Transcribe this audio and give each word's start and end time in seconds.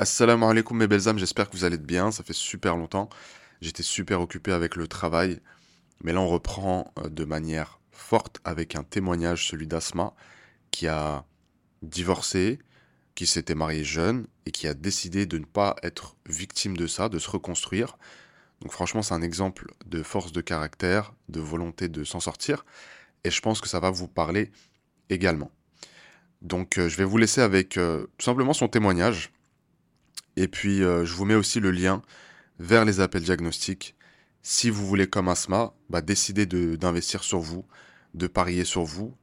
Assalamu 0.00 0.42
alaikum 0.42 0.76
mes 0.76 0.88
belles 0.88 1.08
âmes, 1.08 1.18
j'espère 1.18 1.48
que 1.48 1.56
vous 1.56 1.62
allez 1.62 1.78
bien, 1.78 2.10
ça 2.10 2.24
fait 2.24 2.32
super 2.32 2.76
longtemps. 2.76 3.08
J'étais 3.60 3.84
super 3.84 4.20
occupé 4.20 4.50
avec 4.50 4.74
le 4.74 4.88
travail, 4.88 5.38
mais 6.02 6.12
là 6.12 6.20
on 6.20 6.26
reprend 6.26 6.92
euh, 6.98 7.08
de 7.08 7.24
manière 7.24 7.78
forte 7.92 8.40
avec 8.42 8.74
un 8.74 8.82
témoignage, 8.82 9.46
celui 9.46 9.68
d'Asma, 9.68 10.12
qui 10.72 10.88
a 10.88 11.24
divorcé, 11.82 12.58
qui 13.14 13.24
s'était 13.26 13.54
marié 13.54 13.84
jeune 13.84 14.26
et 14.46 14.50
qui 14.50 14.66
a 14.66 14.74
décidé 14.74 15.26
de 15.26 15.38
ne 15.38 15.44
pas 15.44 15.76
être 15.84 16.16
victime 16.26 16.76
de 16.76 16.88
ça, 16.88 17.08
de 17.08 17.20
se 17.20 17.30
reconstruire. 17.30 17.96
Donc 18.62 18.72
franchement 18.72 19.02
c'est 19.02 19.14
un 19.14 19.22
exemple 19.22 19.72
de 19.86 20.02
force 20.02 20.32
de 20.32 20.40
caractère, 20.40 21.14
de 21.28 21.38
volonté 21.38 21.88
de 21.88 22.02
s'en 22.02 22.18
sortir, 22.18 22.64
et 23.22 23.30
je 23.30 23.40
pense 23.40 23.60
que 23.60 23.68
ça 23.68 23.78
va 23.78 23.92
vous 23.92 24.08
parler 24.08 24.50
également. 25.08 25.52
Donc 26.42 26.78
euh, 26.78 26.88
je 26.88 26.96
vais 26.96 27.04
vous 27.04 27.16
laisser 27.16 27.42
avec 27.42 27.76
euh, 27.76 28.08
tout 28.18 28.24
simplement 28.24 28.54
son 28.54 28.66
témoignage. 28.66 29.30
Et 30.36 30.48
puis 30.48 30.82
euh, 30.82 31.04
je 31.04 31.14
vous 31.14 31.24
mets 31.24 31.34
aussi 31.34 31.60
le 31.60 31.70
lien 31.70 32.02
vers 32.58 32.84
les 32.84 33.00
appels 33.00 33.22
diagnostiques. 33.22 33.94
Si 34.42 34.70
vous 34.70 34.86
voulez 34.86 35.06
comme 35.06 35.28
Asma, 35.28 35.72
bah, 35.88 36.00
décidez 36.02 36.46
de- 36.46 36.76
d'investir 36.76 37.24
sur 37.24 37.38
vous, 37.38 37.64
de 38.14 38.26
parier 38.26 38.64
sur 38.64 38.84
vous 38.84 39.14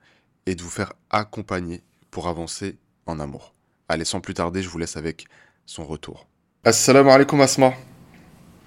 et 0.45 0.55
de 0.55 0.61
vous 0.61 0.69
faire 0.69 0.93
accompagner 1.09 1.83
pour 2.09 2.27
avancer 2.27 2.77
en 3.05 3.19
amour. 3.19 3.53
Allez, 3.87 4.05
sans 4.05 4.21
plus 4.21 4.33
tarder, 4.33 4.63
je 4.63 4.69
vous 4.69 4.77
laisse 4.79 4.97
avec 4.97 5.25
son 5.65 5.85
retour. 5.85 6.27
Assalamu 6.63 7.09
alaikum 7.09 7.41
Asma, 7.41 7.73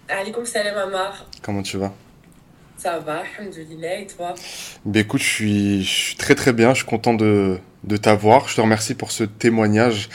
Alaikum 0.09 0.45
salam 0.45 0.77
Amar, 0.77 1.27
comment 1.43 1.63
tu 1.63 1.79
vas? 1.79 1.93
Ça 2.77 2.99
va, 2.99 3.23
alhamdoulilah, 3.39 4.01
et 4.01 4.07
toi? 4.07 4.35
Ben 4.85 5.01
écoute, 5.01 5.23
je 5.23 5.27
suis, 5.29 5.83
je 5.83 5.89
suis 5.91 6.17
très 6.17 6.35
très 6.35 6.53
bien, 6.53 6.71
je 6.75 6.81
suis 6.81 6.87
content 6.87 7.15
de, 7.15 7.59
de 7.85 7.97
t'avoir. 7.97 8.49
Je 8.49 8.57
te 8.57 8.61
remercie 8.61 8.95
pour 8.95 9.11
ce 9.13 9.25
témoignage. 9.25 10.09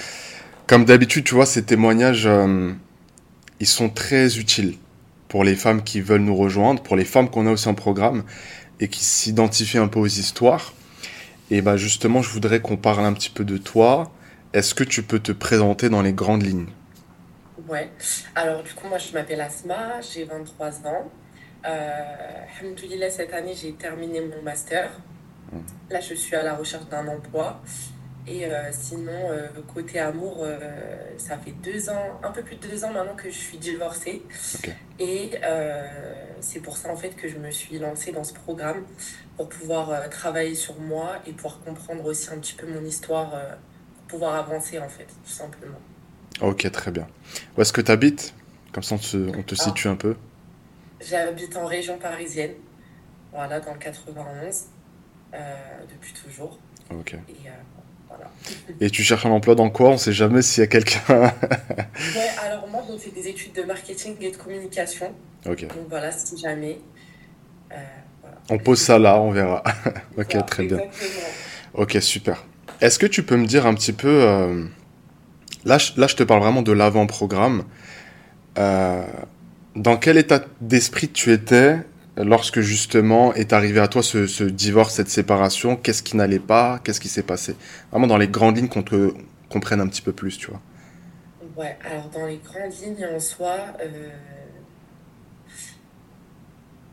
Comme 0.70 0.86
d'habitude, 0.86 1.24
tu 1.24 1.34
vois, 1.34 1.48
ces 1.48 1.66
témoignages, 1.66 2.28
euh, 2.28 2.72
ils 3.60 3.66
sont 3.66 3.90
très 3.90 4.38
utiles 4.38 4.78
pour 5.28 5.44
les 5.44 5.56
femmes 5.56 5.82
qui 5.82 6.00
veulent 6.00 6.22
nous 6.22 6.36
rejoindre, 6.36 6.84
pour 6.84 6.96
les 6.96 7.06
femmes 7.06 7.28
qu'on 7.28 7.48
a 7.48 7.52
aussi 7.52 7.68
en 7.68 7.74
programme 7.74 8.24
et 8.80 8.88
qui 8.88 9.04
s'identifient 9.04 9.80
un 9.80 9.88
peu 9.88 9.98
aux 9.98 10.06
histoires. 10.06 10.76
Et 11.50 11.64
bah 11.64 11.76
justement, 11.76 12.22
je 12.22 12.30
voudrais 12.30 12.60
qu'on 12.60 12.78
parle 12.78 13.04
un 13.04 13.14
petit 13.14 13.32
peu 13.32 13.46
de 13.46 13.58
toi. 13.58 14.12
Est-ce 14.54 14.76
que 14.76 14.84
tu 14.84 15.02
peux 15.02 15.18
te 15.18 15.32
présenter 15.32 15.90
dans 15.90 16.04
les 16.04 16.14
grandes 16.14 16.44
lignes? 16.44 16.68
Ouais, 17.68 17.90
alors 18.36 18.62
du 18.62 18.72
coup, 18.74 18.88
moi 18.88 19.00
je 19.00 19.12
m'appelle 19.12 19.42
Asma, 19.42 20.02
j'ai 20.02 20.26
23 20.26 20.86
ans. 20.86 21.12
Euh, 21.66 23.10
cette 23.10 23.34
année 23.34 23.56
j'ai 23.60 23.74
terminé 23.74 24.22
mon 24.22 24.44
master. 24.44 24.92
Mhm. 25.52 25.64
Là, 25.90 26.00
je 26.00 26.14
suis 26.14 26.36
à 26.36 26.44
la 26.44 26.54
recherche 26.54 26.88
d'un 26.90 27.08
emploi. 27.08 27.60
Et 28.28 28.46
euh, 28.46 28.70
sinon, 28.72 29.12
euh, 29.32 29.48
côté 29.74 30.00
amour, 30.00 30.40
euh, 30.42 30.58
ça 31.18 31.38
fait 31.38 31.52
deux 31.64 31.90
ans, 31.90 32.20
un 32.22 32.32
peu 32.32 32.44
plus 32.44 32.58
de 32.58 32.68
deux 32.68 32.84
ans 32.84 32.92
maintenant 32.92 33.16
que 33.16 33.30
je 33.30 33.38
suis 33.38 33.58
divorcée. 33.58 34.22
Et 35.00 35.32
c'est 36.42 36.60
pour 36.62 36.78
ça 36.78 36.90
en 36.90 36.96
fait 36.96 37.16
que 37.16 37.28
je 37.28 37.38
me 37.38 37.52
suis 37.52 37.80
lancée 37.80 38.12
dans 38.12 38.24
ce 38.24 38.34
programme 38.34 38.84
pour 39.36 39.50
pouvoir 39.50 40.10
travailler 40.10 40.56
sur 40.56 40.80
moi 40.80 41.18
et 41.26 41.32
pouvoir 41.34 41.60
comprendre 41.62 42.06
aussi 42.06 42.30
un 42.32 42.38
petit 42.38 42.54
peu 42.54 42.68
mon 42.68 42.84
histoire, 42.86 43.32
pour 43.32 44.08
pouvoir 44.20 44.36
avancer 44.36 44.80
en 44.80 44.90
fait, 44.90 45.06
tout 45.06 45.32
simplement. 45.32 45.80
Ok, 46.42 46.70
très 46.72 46.92
bien. 46.92 47.08
Où 47.58 47.62
est-ce 47.62 47.74
que 47.74 47.82
tu 47.82 47.92
habites? 47.92 48.34
Comme 48.74 48.84
ça, 48.84 48.96
on 48.96 48.98
te, 49.00 49.18
on 49.38 49.44
te 49.44 49.56
Ah, 49.58 49.64
situe 49.64 49.88
un 49.88 49.96
peu. 49.96 50.16
j'habite 51.02 51.56
en 51.58 51.66
région 51.66 51.98
parisienne, 51.98 52.54
voilà, 53.34 53.60
dans 53.60 53.74
le 53.74 53.80
91, 53.80 54.66
euh, 55.34 55.38
depuis 55.92 56.14
toujours. 56.14 56.58
Ok. 56.92 57.14
Et 57.14 57.50
voilà. 58.20 58.32
Et 58.82 58.90
tu 58.90 59.04
cherches 59.04 59.26
un 59.26 59.32
emploi 59.32 59.56
dans 59.56 59.70
quoi? 59.70 59.90
On 59.90 59.98
sait 59.98 60.14
jamais 60.14 60.42
s'il 60.42 60.62
y 60.62 60.64
a 60.64 60.68
quelqu'un. 60.68 61.00
Ouais, 61.10 62.30
alors 62.46 62.68
moi, 62.70 62.82
j'ai 62.92 62.98
fait 62.98 63.12
des 63.22 63.28
études 63.30 63.54
de 63.54 63.64
marketing 63.64 64.16
et 64.22 64.32
de 64.32 64.38
communication. 64.38 65.12
Ok. 65.48 65.62
Donc 65.64 65.88
voilà, 65.90 66.12
si 66.12 66.38
jamais. 66.38 66.80
euh, 67.72 67.76
voilà. 68.22 68.38
On 68.50 68.58
pose 68.58 68.80
ça 68.80 68.98
là, 69.00 69.20
on 69.22 69.32
verra. 69.32 69.64
Ok, 70.18 70.36
très 70.48 70.66
bien. 70.66 70.80
Ok, 71.74 71.98
super. 72.02 72.46
Est-ce 72.82 72.98
que 73.00 73.06
tu 73.06 73.24
peux 73.24 73.38
me 73.38 73.46
dire 73.46 73.66
un 73.66 73.74
petit 73.74 73.94
peu... 73.94 74.08
euh, 74.08 74.66
Là, 75.66 75.78
je, 75.78 75.92
là, 75.98 76.08
je 76.08 76.16
te 76.16 76.24
parle 76.24 76.40
vraiment 76.42 76.62
de 76.62 76.72
l'avant-programme. 76.72 77.64
Euh, 78.58 79.04
Dans 79.76 79.98
quel 79.98 80.18
état 80.18 80.42
d'esprit 80.62 81.10
tu 81.10 81.32
étais 81.34 81.78
lorsque 82.24 82.60
justement 82.62 83.34
est 83.34 83.54
arrivé 83.54 83.80
à 83.80 83.88
toi 83.88 84.04
ce, 84.04 84.28
ce 84.28 84.44
divorce, 84.44 84.94
cette 84.96 85.10
séparation? 85.10 85.76
Qu'est-ce 85.78 86.04
qui 86.04 86.16
n'allait 86.18 86.40
pas? 86.40 86.80
Qu'est-ce 86.84 87.00
qui 87.02 87.10
s'est 87.10 87.24
passé? 87.24 87.58
Vraiment 87.92 88.08
dans 88.08 88.18
les 88.18 88.28
grandes 88.30 88.58
lignes 88.58 88.70
qu'on 88.70 88.84
te 88.84 89.14
comprenne 89.50 89.82
un 89.82 89.88
petit 89.88 90.02
peu 90.02 90.14
plus, 90.14 90.38
tu 90.38 90.52
vois. 90.52 90.62
Ouais, 91.42 91.78
alors 91.84 92.10
dans 92.10 92.26
les 92.26 92.40
grandes 92.40 92.74
lignes 92.74 93.06
en 93.06 93.20
soi, 93.20 93.76
euh, 93.82 94.10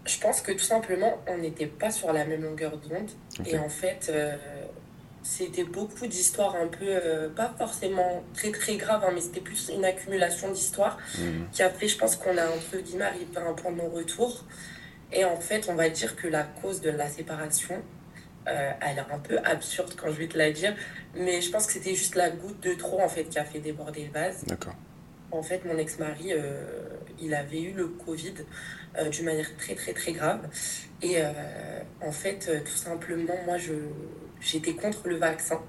je 0.07 0.19
pense 0.21 0.41
que 0.41 0.53
tout 0.53 0.59
simplement, 0.65 1.23
on 1.27 1.39
n'était 1.39 1.67
pas 1.67 1.91
sur 1.91 2.13
la 2.13 2.25
même 2.25 2.43
longueur 2.43 2.79
d'onde. 2.79 3.11
Et 3.45 3.59
en 3.59 3.69
fait, 3.69 4.09
euh, 4.09 4.37
c'était 5.23 5.65
beaucoup 5.65 6.07
d'histoires 6.07 6.57
un 6.57 6.69
peu, 6.69 6.87
euh, 6.87 7.29
pas 7.35 7.55
forcément 7.59 8.31
très 8.35 8.53
très 8.53 8.77
graves, 8.77 9.05
hein, 9.05 9.13
mais 9.15 9.21
c'était 9.21 9.41
plus 9.41 9.71
une 9.75 9.85
accumulation 9.85 10.51
d'histoires 10.53 10.99
Mhm. 11.15 11.49
qui 11.53 11.63
a 11.63 11.71
fait, 11.71 11.89
je 11.89 11.99
pense 11.99 12.17
qu'on 12.17 12.37
a 12.39 12.49
entre 12.51 12.79
guillemets 12.79 13.05
arrivé 13.07 13.27
à 13.37 13.49
un 13.49 13.55
point 13.55 13.73
de 13.73 13.79
non-retour. 13.79 14.47
Et 15.13 15.25
en 15.25 15.37
fait, 15.37 15.69
on 15.69 15.75
va 15.75 15.89
dire 15.89 16.17
que 16.17 16.27
la 16.27 16.43
cause 16.43 16.81
de 16.81 16.91
la 16.91 17.09
séparation, 17.09 17.83
euh, 18.49 18.71
elle 18.81 18.99
est 18.99 19.13
un 19.13 19.19
peu 19.19 19.39
absurde 19.45 19.95
quand 19.97 20.09
je 20.09 20.19
vais 20.19 20.29
te 20.29 20.39
la 20.39 20.51
dire, 20.51 20.75
mais 21.15 21.41
je 21.41 21.51
pense 21.51 21.67
que 21.67 21.73
c'était 21.73 21.95
juste 21.95 22.15
la 22.15 22.31
goutte 22.31 22.61
de 22.61 22.75
trop 22.75 23.01
en 23.01 23.09
fait 23.09 23.25
qui 23.25 23.39
a 23.39 23.45
fait 23.45 23.61
déborder 23.61 24.05
le 24.05 24.13
vase. 24.13 24.45
D'accord. 24.45 24.75
En 25.33 25.43
fait, 25.43 25.65
mon 25.65 25.77
ex-mari, 25.77 26.33
euh, 26.33 26.65
il 27.21 27.35
avait 27.35 27.61
eu 27.61 27.73
le 27.73 27.89
Covid 27.89 28.35
euh, 28.97 29.09
d'une 29.09 29.25
manière 29.25 29.57
très 29.57 29.75
très 29.75 29.93
très 29.93 30.13
grave. 30.13 30.49
Et 31.03 31.17
en 32.01 32.11
fait, 32.11 32.51
tout 32.65 32.77
simplement, 32.77 33.35
moi, 33.45 33.59
je, 33.59 33.75
j'étais 34.41 34.73
contre 34.73 35.09
le 35.09 35.17
vaccin. 35.17 35.61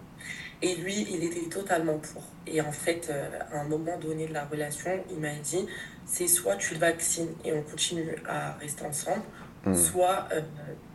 Et 0.61 0.75
lui, 0.75 1.05
il 1.11 1.23
était 1.23 1.47
totalement 1.49 1.99
pour. 1.99 2.23
Et 2.47 2.61
en 2.61 2.71
fait, 2.71 3.09
euh, 3.11 3.29
à 3.51 3.59
un 3.59 3.65
moment 3.65 3.97
donné 3.99 4.27
de 4.27 4.33
la 4.33 4.45
relation, 4.45 4.89
il 5.11 5.17
m'a 5.19 5.33
dit, 5.35 5.67
c'est 6.05 6.27
soit 6.27 6.55
tu 6.55 6.73
le 6.73 6.79
vaccines 6.79 7.29
et 7.45 7.53
on 7.53 7.61
continue 7.61 8.15
à 8.27 8.53
rester 8.53 8.85
ensemble, 8.85 9.21
Mhm. 9.65 9.75
soit 9.75 10.27
euh, 10.31 10.41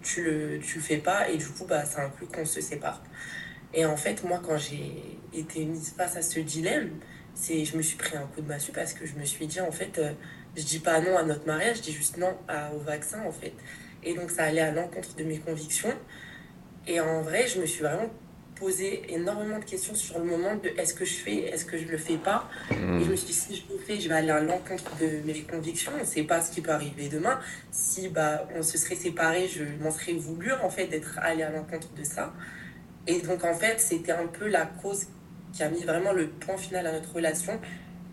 tu 0.02 0.24
le, 0.24 0.58
tu 0.60 0.78
le 0.78 0.82
fais 0.82 0.96
pas 0.96 1.28
et 1.28 1.36
du 1.36 1.46
coup, 1.46 1.64
bah, 1.66 1.84
ça 1.84 2.04
inclut 2.06 2.26
qu'on 2.26 2.44
se 2.44 2.60
sépare. 2.60 3.02
Et 3.74 3.84
en 3.84 3.96
fait, 3.96 4.24
moi, 4.24 4.40
quand 4.44 4.56
j'ai 4.56 5.18
été 5.32 5.64
mise 5.64 5.94
face 5.96 6.16
à 6.16 6.22
ce 6.22 6.40
dilemme, 6.40 6.90
c'est, 7.34 7.64
je 7.64 7.76
me 7.76 7.82
suis 7.82 7.96
pris 7.96 8.16
un 8.16 8.26
coup 8.26 8.40
de 8.40 8.48
massue 8.48 8.72
parce 8.72 8.92
que 8.94 9.06
je 9.06 9.14
me 9.14 9.24
suis 9.24 9.46
dit, 9.46 9.60
en 9.60 9.70
fait, 9.72 9.98
euh, 9.98 10.12
je 10.56 10.62
dis 10.64 10.78
pas 10.80 11.00
non 11.00 11.16
à 11.16 11.22
notre 11.22 11.46
mariage, 11.46 11.76
je 11.78 11.82
dis 11.82 11.92
juste 11.92 12.16
non 12.18 12.36
à- 12.48 12.72
au 12.74 12.78
vaccin, 12.78 13.22
en 13.26 13.32
fait. 13.32 13.52
Et 14.02 14.14
donc, 14.14 14.30
ça 14.30 14.44
allait 14.44 14.60
à 14.60 14.72
l'encontre 14.72 15.14
de 15.16 15.24
mes 15.24 15.38
convictions. 15.38 15.94
Et 16.86 17.00
en 17.00 17.22
vrai, 17.22 17.46
je 17.46 17.60
me 17.60 17.66
suis 17.66 17.82
vraiment 17.82 18.10
posé 18.62 19.02
énormément 19.08 19.58
de 19.58 19.64
questions 19.64 19.94
sur 19.94 20.20
le 20.20 20.24
moment 20.24 20.54
de 20.54 20.68
est-ce 20.78 20.94
que 20.94 21.04
je 21.04 21.14
fais, 21.14 21.38
est-ce 21.52 21.64
que 21.64 21.76
je 21.76 21.86
le 21.88 21.98
fais 21.98 22.16
pas. 22.16 22.48
Et 22.70 23.04
je 23.04 23.10
me 23.10 23.16
suis 23.16 23.26
dit, 23.26 23.32
si 23.32 23.56
je 23.56 23.72
le 23.72 23.78
fais, 23.78 24.00
je 24.00 24.08
vais 24.08 24.14
aller 24.14 24.30
à 24.30 24.40
l'encontre 24.40 24.90
de 25.00 25.26
mes 25.26 25.40
convictions. 25.42 25.90
On 25.96 26.00
ne 26.00 26.06
sait 26.06 26.22
pas 26.22 26.40
ce 26.40 26.52
qui 26.52 26.60
peut 26.60 26.70
arriver 26.70 27.08
demain. 27.08 27.40
Si 27.72 28.08
bah, 28.08 28.46
on 28.56 28.62
se 28.62 28.78
serait 28.78 28.94
séparés, 28.94 29.48
je 29.48 29.64
m'en 29.82 29.90
serais 29.90 30.12
voulu, 30.12 30.52
en 30.52 30.70
fait, 30.70 30.86
d'être 30.86 31.18
allé 31.20 31.42
à 31.42 31.50
l'encontre 31.50 31.88
de 31.98 32.04
ça. 32.04 32.32
Et 33.08 33.20
donc, 33.20 33.44
en 33.44 33.54
fait, 33.54 33.80
c'était 33.80 34.12
un 34.12 34.28
peu 34.28 34.46
la 34.46 34.66
cause 34.66 35.06
qui 35.52 35.64
a 35.64 35.68
mis 35.68 35.82
vraiment 35.82 36.12
le 36.12 36.28
point 36.28 36.56
final 36.56 36.86
à 36.86 36.92
notre 36.92 37.12
relation. 37.12 37.58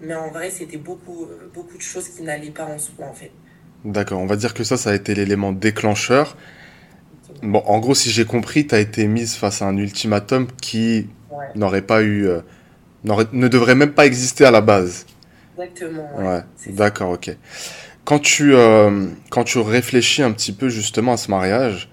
Mais 0.02 0.16
en 0.16 0.32
vrai, 0.32 0.50
c'était 0.50 0.78
beaucoup, 0.78 1.26
euh, 1.26 1.50
beaucoup 1.54 1.78
de 1.78 1.82
choses 1.82 2.10
qui 2.10 2.24
n'allaient 2.24 2.50
pas 2.50 2.66
en 2.66 2.80
soi, 2.80 3.06
en 3.06 3.14
fait. 3.14 3.32
D'accord. 3.86 4.20
On 4.20 4.26
va 4.26 4.36
dire 4.36 4.56
que 4.56 4.64
ça, 4.64 4.78
ça 4.78 4.90
a 4.90 4.96
été 4.96 5.14
l'élément 5.14 5.52
déclencheur. 5.52 6.36
Bon, 7.42 7.64
en 7.66 7.80
gros, 7.80 7.96
si 7.96 8.10
j'ai 8.12 8.26
compris, 8.26 8.68
tu 8.68 8.76
as 8.76 8.80
été 8.80 9.08
mise 9.08 9.36
face 9.36 9.62
à 9.62 9.66
un 9.66 9.78
ultimatum 9.78 10.48
qui 10.62 11.08
Ouais, 11.32 11.46
n'aurait 11.56 11.84
pas 11.84 12.02
eu, 12.02 12.28
euh, 12.28 12.42
ne 13.04 13.48
devrait 13.48 13.76
même 13.76 13.94
pas 13.94 14.06
exister 14.06 14.46
à 14.46 14.52
la 14.52 14.62
base. 14.62 15.06
exactement, 15.58 16.10
ouais. 16.18 16.42
D'accord, 16.68 17.12
ok. 17.12 17.36
Quand 18.04 18.20
tu, 18.20 18.56
euh, 18.56 19.06
quand 19.30 19.44
tu 19.44 19.60
réfléchis 19.60 20.24
un 20.24 20.32
petit 20.32 20.52
peu 20.52 20.70
justement 20.70 21.14
à 21.14 21.18
ce 21.18 21.30
mariage, 21.30 21.90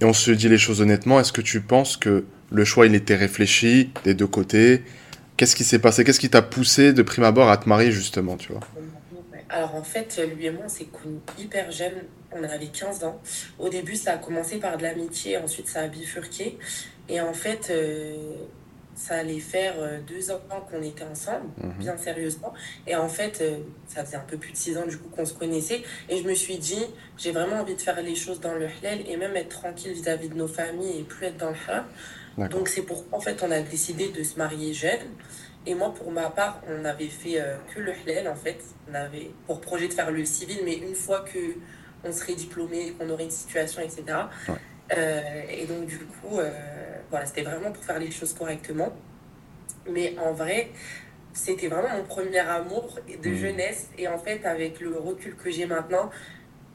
et 0.00 0.04
on 0.06 0.14
se 0.14 0.30
dit 0.30 0.48
les 0.48 0.58
choses 0.58 0.80
honnêtement, 0.80 1.20
est-ce 1.20 1.32
que 1.32 1.42
tu 1.42 1.60
penses 1.60 1.96
que 1.96 2.24
le 2.50 2.64
choix, 2.64 2.86
il 2.86 2.94
était 2.94 3.14
réfléchi 3.16 3.90
des 4.04 4.14
deux 4.14 4.26
côtés? 4.26 4.82
Qu'est-ce 5.36 5.54
qui 5.54 5.64
s'est 5.64 5.78
passé? 5.78 6.04
Qu'est-ce 6.04 6.20
qui 6.20 6.30
t'a 6.30 6.42
poussé 6.42 6.92
de 6.92 7.02
prime 7.02 7.24
abord 7.24 7.50
à 7.50 7.56
te 7.58 7.68
marier 7.68 7.92
justement, 7.92 8.36
tu 8.36 8.52
vois? 8.52 8.60
Alors 9.52 9.74
en 9.74 9.82
fait, 9.82 10.20
lui 10.34 10.46
et 10.46 10.50
moi, 10.50 10.62
on 10.64 10.68
s'est 10.68 10.86
connus 10.86 11.20
hyper 11.38 11.70
jeunes. 11.70 12.02
On 12.32 12.42
avait 12.42 12.66
15 12.66 13.04
ans. 13.04 13.20
Au 13.58 13.68
début, 13.68 13.94
ça 13.96 14.12
a 14.14 14.16
commencé 14.18 14.56
par 14.58 14.78
de 14.78 14.82
l'amitié, 14.82 15.36
ensuite 15.36 15.68
ça 15.68 15.80
a 15.82 15.88
bifurqué. 15.88 16.58
Et 17.10 17.20
en 17.20 17.34
fait, 17.34 17.68
euh, 17.70 18.16
ça 18.94 19.16
allait 19.16 19.38
faire 19.40 19.74
euh, 19.78 19.98
deux 20.08 20.30
ans 20.30 20.40
qu'on 20.70 20.82
était 20.82 21.04
ensemble, 21.04 21.46
Mhm. 21.62 21.72
bien 21.78 21.96
sérieusement. 21.98 22.54
Et 22.86 22.96
en 22.96 23.08
fait, 23.08 23.42
euh, 23.42 23.58
ça 23.86 24.02
faisait 24.04 24.16
un 24.16 24.20
peu 24.26 24.38
plus 24.38 24.52
de 24.52 24.56
six 24.56 24.78
ans 24.78 24.86
du 24.86 24.96
coup 24.96 25.10
qu'on 25.10 25.26
se 25.26 25.34
connaissait. 25.34 25.82
Et 26.08 26.16
je 26.16 26.24
me 26.26 26.34
suis 26.34 26.56
dit, 26.56 26.86
j'ai 27.18 27.32
vraiment 27.32 27.56
envie 27.56 27.74
de 27.74 27.80
faire 27.82 28.00
les 28.02 28.14
choses 28.14 28.40
dans 28.40 28.54
le 28.54 28.66
halal 28.82 29.00
et 29.06 29.16
même 29.18 29.36
être 29.36 29.50
tranquille 29.50 29.92
vis-à-vis 29.92 30.30
de 30.30 30.34
nos 30.36 30.48
familles 30.48 31.00
et 31.00 31.02
plus 31.02 31.26
être 31.26 31.36
dans 31.36 31.50
le 31.50 31.56
haram. 31.68 31.84
Donc 32.50 32.68
c'est 32.68 32.80
pour 32.80 33.04
en 33.12 33.20
fait 33.20 33.42
on 33.42 33.50
a 33.50 33.60
décidé 33.60 34.08
de 34.08 34.22
se 34.22 34.38
marier 34.38 34.72
jeune 34.72 35.00
Et 35.66 35.74
moi, 35.74 35.94
pour 35.94 36.10
ma 36.10 36.28
part, 36.30 36.60
on 36.68 36.84
avait 36.84 37.08
fait 37.08 37.40
que 37.72 37.80
le 37.80 37.92
halal, 37.92 38.28
en 38.28 38.34
fait. 38.34 38.58
On 38.90 38.94
avait 38.94 39.30
pour 39.46 39.60
projet 39.60 39.88
de 39.88 39.92
faire 39.92 40.10
le 40.10 40.24
civil, 40.24 40.58
mais 40.64 40.74
une 40.74 40.94
fois 40.94 41.20
que 41.20 41.38
on 42.04 42.12
serait 42.12 42.34
diplômé, 42.34 42.94
qu'on 42.98 43.08
aurait 43.10 43.24
une 43.24 43.30
situation, 43.30 43.80
etc. 43.80 44.18
et 44.90 45.64
donc, 45.66 45.86
du 45.86 45.98
coup, 45.98 46.40
voilà, 47.10 47.26
c'était 47.26 47.42
vraiment 47.42 47.70
pour 47.70 47.84
faire 47.84 48.00
les 48.00 48.10
choses 48.10 48.34
correctement. 48.34 48.92
Mais 49.88 50.16
en 50.18 50.32
vrai, 50.32 50.70
c'était 51.32 51.68
vraiment 51.68 51.88
mon 51.96 52.04
premier 52.04 52.38
amour 52.38 52.98
de 53.22 53.30
mmh. 53.30 53.36
jeunesse. 53.36 53.88
Et 53.98 54.08
en 54.08 54.18
fait, 54.18 54.44
avec 54.44 54.80
le 54.80 54.96
recul 54.96 55.34
que 55.36 55.50
j'ai 55.50 55.66
maintenant, 55.66 56.10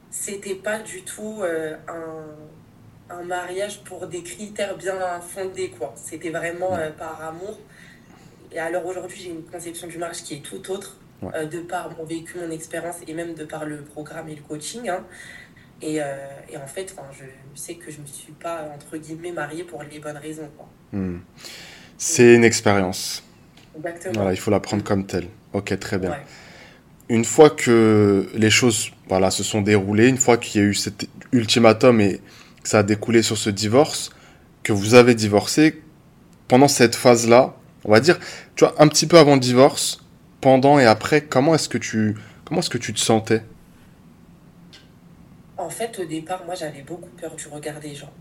c'était 0.10 0.56
pas 0.56 0.80
du 0.80 1.04
tout 1.04 1.40
euh, 1.42 1.76
un, 1.88 3.16
un, 3.16 3.24
mariage 3.24 3.84
pour 3.84 4.08
des 4.08 4.24
critères 4.24 4.78
bien 4.78 5.20
fondés, 5.22 5.70
quoi. 5.70 5.94
C'était 5.96 6.30
vraiment 6.30 6.76
euh, 6.76 6.92
par 6.92 7.22
amour. 7.24 7.60
Et 8.52 8.60
alors 8.60 8.86
aujourd'hui, 8.86 9.18
j'ai 9.22 9.30
une 9.30 9.44
conception 9.44 9.88
du 9.88 9.98
mariage 9.98 10.24
qui 10.24 10.36
est 10.36 10.42
tout 10.42 10.72
autre, 10.72 10.98
euh, 11.24 11.46
de 11.46 11.60
par 11.60 11.96
mon 11.98 12.06
vécu, 12.06 12.38
mon 12.38 12.52
expérience 12.52 12.98
et 13.08 13.14
même 13.14 13.34
de 13.34 13.46
par 13.46 13.66
le 13.66 13.78
programme 13.82 14.30
et 14.30 14.36
le 14.36 14.42
coaching. 14.42 14.90
Hein. 14.90 15.04
Et, 15.82 15.98
et, 15.98 16.58
en 16.58 16.66
fait, 16.66 16.96
je 17.12 17.24
sais 17.54 17.76
que 17.76 17.92
je 17.92 18.02
me 18.02 18.06
suis 18.08 18.32
pas, 18.32 18.68
entre 18.74 18.98
guillemets, 18.98 19.32
mariée 19.32 19.64
pour 19.64 19.84
les 19.84 20.00
bonnes 20.00 20.18
raisons. 20.18 20.50
Mmh. 20.92 21.18
C'est 22.00 22.34
une 22.34 22.44
expérience. 22.44 23.24
Voilà, 24.14 24.32
il 24.32 24.38
faut 24.38 24.52
la 24.52 24.60
prendre 24.60 24.84
comme 24.84 25.06
telle. 25.06 25.28
Ok, 25.54 25.78
très 25.80 25.98
bien. 25.98 26.16
Une 27.10 27.26
fois 27.26 27.50
que 27.50 28.28
les 28.34 28.50
choses 28.50 28.92
voilà, 29.08 29.32
se 29.32 29.44
sont 29.44 29.62
déroulées, 29.62 30.08
une 30.08 30.18
fois 30.18 30.38
qu'il 30.38 30.62
y 30.62 30.64
a 30.64 30.68
eu 30.68 30.74
cet 30.74 31.08
ultimatum 31.32 32.02
et 32.02 32.20
que 32.62 32.70
ça 32.70 32.80
a 32.80 32.84
découlé 32.84 33.22
sur 33.22 33.38
ce 33.38 33.50
divorce, 33.50 34.10
que 34.64 34.74
vous 34.74 34.94
avez 34.94 35.16
divorcé, 35.16 35.82
pendant 36.48 36.68
cette 36.68 36.96
phase-là, 36.96 37.56
on 37.88 37.92
va 37.92 38.00
dire, 38.00 38.20
tu 38.56 38.66
vois, 38.66 38.76
un 38.80 38.88
petit 38.88 39.08
peu 39.08 39.18
avant 39.18 39.34
le 39.34 39.40
divorce, 39.40 40.04
pendant 40.42 40.78
et 40.78 40.86
après, 40.86 41.22
comment 41.22 41.56
est-ce 41.56 41.70
que 41.70 41.78
tu, 41.78 42.16
comment 42.46 42.60
est-ce 42.60 42.70
que 42.70 42.78
tu 42.78 42.94
te 42.94 43.00
sentais? 43.00 43.44
En 45.58 45.70
fait, 45.70 45.98
au 46.00 46.06
départ, 46.06 46.46
moi, 46.46 46.54
j'avais 46.54 46.84
beaucoup 46.84 47.10
peur 47.20 47.36
du 47.36 47.48
regard 47.48 47.80
des 47.80 47.96
gens. 47.96 48.12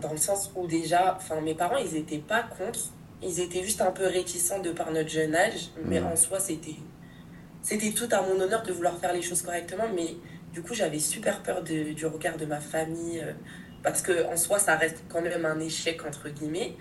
Dans 0.00 0.12
le 0.12 0.18
sens 0.18 0.50
où 0.56 0.66
déjà, 0.66 1.16
enfin, 1.16 1.40
mes 1.40 1.54
parents, 1.54 1.76
ils 1.76 1.94
n'étaient 1.94 2.18
pas 2.18 2.42
contre, 2.42 2.80
ils 3.22 3.40
étaient 3.40 3.62
juste 3.62 3.80
un 3.80 3.90
peu 3.90 4.06
réticents 4.06 4.60
de 4.60 4.70
par 4.70 4.90
notre 4.90 5.08
jeune 5.08 5.34
âge, 5.34 5.70
mais 5.84 6.00
en 6.00 6.16
soi, 6.16 6.40
c'était 6.40 6.76
c'était 7.62 7.90
tout 7.90 8.08
à 8.12 8.22
mon 8.22 8.40
honneur 8.40 8.62
de 8.62 8.72
vouloir 8.72 8.96
faire 8.98 9.12
les 9.12 9.20
choses 9.20 9.42
correctement, 9.42 9.84
mais 9.94 10.16
du 10.52 10.62
coup, 10.62 10.74
j'avais 10.74 10.98
super 10.98 11.42
peur 11.42 11.62
de, 11.62 11.92
du 11.92 12.06
regard 12.06 12.36
de 12.36 12.46
ma 12.46 12.60
famille, 12.60 13.20
euh, 13.20 13.32
parce 13.90 14.02
que 14.02 14.26
en 14.26 14.36
soi, 14.36 14.58
ça 14.58 14.76
reste 14.76 15.04
quand 15.08 15.22
même 15.22 15.44
un 15.44 15.60
échec, 15.60 16.04
entre 16.06 16.28
guillemets. 16.28 16.74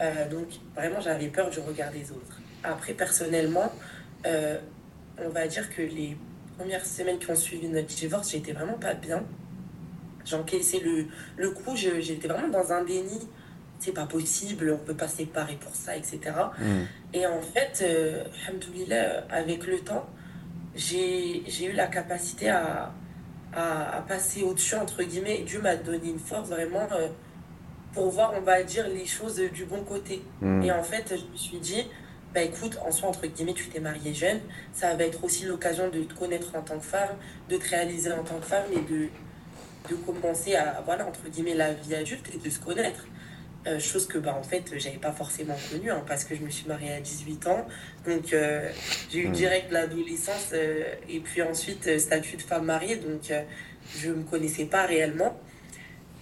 Euh, 0.00 0.28
donc, 0.28 0.46
vraiment, 0.74 1.00
j'avais 1.00 1.28
peur 1.28 1.50
du 1.50 1.60
regard 1.60 1.90
des 1.92 2.10
autres. 2.10 2.40
Après, 2.62 2.92
personnellement, 2.92 3.72
euh, 4.26 4.58
on 5.18 5.28
va 5.28 5.46
dire 5.46 5.68
que 5.74 5.82
les 5.82 6.16
premières 6.56 6.86
semaines 6.86 7.18
qui 7.18 7.30
ont 7.30 7.36
suivi 7.36 7.68
notre 7.68 7.88
divorce, 7.88 8.30
j'étais 8.30 8.52
vraiment 8.52 8.78
pas 8.78 8.94
bien. 8.94 9.24
J'encaissais 10.24 10.80
le, 10.80 11.06
le 11.36 11.50
coup, 11.50 11.76
j'étais 11.76 12.28
vraiment 12.28 12.48
dans 12.48 12.72
un 12.72 12.84
déni 12.84 13.28
c'est 13.78 13.92
pas 13.92 14.06
possible, 14.06 14.72
on 14.72 14.84
peut 14.84 14.96
pas 14.96 15.08
séparer 15.08 15.54
pour 15.54 15.74
ça, 15.74 15.96
etc. 15.96 16.18
Mm. 16.58 16.64
Et 17.14 17.26
en 17.26 17.40
fait, 17.40 17.82
euh, 17.82 18.24
avec 19.30 19.66
le 19.66 19.78
temps, 19.78 20.08
j'ai 20.74 21.64
eu 21.64 21.72
la 21.72 21.86
capacité 21.86 22.50
à, 22.50 22.92
à, 23.54 24.04
passer 24.06 24.42
au-dessus, 24.42 24.74
entre 24.74 25.02
guillemets. 25.02 25.42
Dieu 25.46 25.60
m'a 25.60 25.76
donné 25.76 26.10
une 26.10 26.18
force 26.18 26.48
vraiment 26.48 26.86
euh, 26.92 27.08
pour 27.92 28.10
voir, 28.10 28.34
on 28.36 28.42
va 28.42 28.62
dire, 28.62 28.88
les 28.88 29.06
choses 29.06 29.40
du 29.52 29.64
bon 29.64 29.82
côté. 29.82 30.22
Mm. 30.40 30.62
Et 30.62 30.72
en 30.72 30.82
fait, 30.82 31.14
je 31.16 31.32
me 31.32 31.36
suis 31.36 31.58
dit, 31.58 31.86
bah 32.34 32.42
écoute, 32.42 32.78
en 32.86 32.92
soi, 32.92 33.08
entre 33.08 33.26
guillemets, 33.26 33.54
tu 33.54 33.68
t'es 33.68 33.80
mariée 33.80 34.14
jeune, 34.14 34.40
ça 34.72 34.94
va 34.94 35.04
être 35.04 35.24
aussi 35.24 35.44
l'occasion 35.44 35.88
de 35.88 36.02
te 36.02 36.14
connaître 36.14 36.54
en 36.54 36.62
tant 36.62 36.78
que 36.78 36.84
femme, 36.84 37.16
de 37.48 37.56
te 37.56 37.68
réaliser 37.68 38.12
en 38.12 38.22
tant 38.22 38.38
que 38.38 38.46
femme 38.46 38.66
et 38.72 38.80
de, 38.92 39.08
de 39.90 39.94
commencer 39.96 40.54
à, 40.54 40.82
voilà, 40.84 41.06
entre 41.06 41.28
guillemets, 41.28 41.54
la 41.54 41.72
vie 41.72 41.94
adulte 41.94 42.30
et 42.34 42.38
de 42.38 42.50
se 42.50 42.60
connaître. 42.60 43.06
Euh, 43.68 43.78
chose 43.80 44.06
que 44.06 44.18
bah 44.18 44.34
en 44.38 44.42
fait 44.42 44.64
j'avais 44.78 44.96
pas 44.96 45.12
forcément 45.12 45.56
connue 45.70 45.90
hein, 45.90 46.02
parce 46.06 46.24
que 46.24 46.34
je 46.34 46.40
me 46.42 46.48
suis 46.48 46.66
mariée 46.66 46.92
à 46.92 47.00
18 47.00 47.46
ans. 47.48 47.66
Donc 48.06 48.32
euh, 48.32 48.70
j'ai 49.10 49.20
eu 49.20 49.28
hmm. 49.28 49.32
direct 49.32 49.72
l'adolescence 49.72 50.50
euh, 50.52 50.84
et 51.08 51.20
puis 51.20 51.42
ensuite 51.42 51.98
statut 51.98 52.36
de 52.36 52.42
femme 52.42 52.64
mariée. 52.64 52.96
Donc 52.96 53.32
je 53.96 54.10
me 54.10 54.22
connaissais 54.22 54.64
pas 54.64 54.86
réellement. 54.86 55.38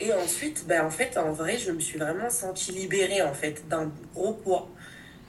Et 0.00 0.12
ensuite 0.12 0.66
bah, 0.66 0.84
en 0.84 0.90
fait 0.90 1.16
en 1.19 1.32
vrai 1.32 1.56
je 1.58 1.70
me 1.70 1.81
suis 1.81 1.98
vraiment 1.98 2.31
sentie 2.31 2.72
libérée 2.72 3.22
en 3.22 3.34
fait 3.34 3.69
d'un 3.69 3.93
gros 4.14 4.32
poids. 4.32 4.69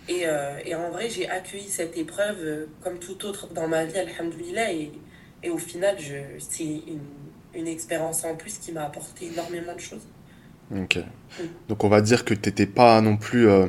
Et, 0.10 0.24
et 0.66 0.74
en 0.74 0.90
vrai 0.90 1.10
j'ai 1.10 1.30
accueilli 1.30 1.68
cette 1.68 1.98
épreuve 1.98 2.68
comme 2.82 2.98
tout 2.98 3.26
autre 3.26 3.48
dans 3.54 3.68
ma 3.68 3.84
vie 3.84 3.98
alhamdoulilah 4.00 4.72
et, 4.72 4.92
et 5.44 5.50
au 5.50 5.58
final 5.58 5.98
c'est 6.40 6.64
une, 6.64 7.02
une 7.54 7.68
expérience 7.68 8.24
en 8.24 8.38
plus 8.38 8.58
qui 8.58 8.72
m'a 8.72 8.86
apporté 8.86 9.26
énormément 9.26 9.76
de 9.76 9.82
choses 9.82 10.08
Ok. 10.76 11.00
Donc 11.70 11.84
on 11.84 11.90
va 11.90 12.02
dire 12.02 12.26
que 12.26 12.34
tu 12.34 12.50
n'étais 12.50 12.66
pas 12.66 13.00
non 13.02 13.18
plus 13.18 13.50
euh, 13.50 13.68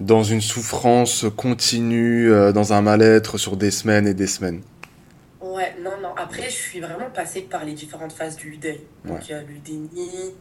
dans 0.00 0.22
une 0.22 0.40
souffrance 0.40 1.26
continue, 1.36 2.30
euh, 2.30 2.52
dans 2.52 2.72
un 2.72 2.82
mal-être 2.82 3.38
sur 3.38 3.56
des 3.56 3.70
semaines 3.70 4.06
et 4.06 4.14
des 4.14 4.26
semaines. 4.26 4.62
Ouais, 5.40 5.74
non, 5.82 6.00
non. 6.00 6.14
Après, 6.16 6.44
je 6.44 6.54
suis 6.54 6.80
vraiment 6.80 7.10
passée 7.10 7.42
par 7.42 7.64
les 7.64 7.72
différentes 7.74 8.12
phases 8.12 8.36
du 8.36 8.56
deuil. 8.56 8.80
Donc 9.04 9.28
il 9.28 9.32
y 9.32 9.34
a 9.34 9.42
le 9.42 9.58
déni, 9.64 10.32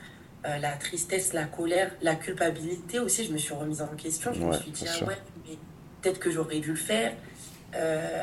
euh, 0.46 0.58
la 0.58 0.72
tristesse, 0.72 1.34
la 1.34 1.46
colère, 1.46 1.92
la 2.02 2.16
culpabilité 2.16 3.00
aussi. 3.00 3.26
Je 3.26 3.34
me 3.34 3.38
suis 3.38 3.54
remise 3.54 3.82
en 3.82 3.88
question. 3.88 4.32
Je 4.34 4.40
me 4.46 4.54
suis 4.54 4.72
dit, 4.72 4.86
ah 4.88 5.06
ouais, 5.06 5.18
mais 5.46 5.58
peut-être 6.02 6.20
que 6.20 6.32
j'aurais 6.32 6.60
dû 6.60 6.70
le 6.70 6.76
faire. 6.76 7.12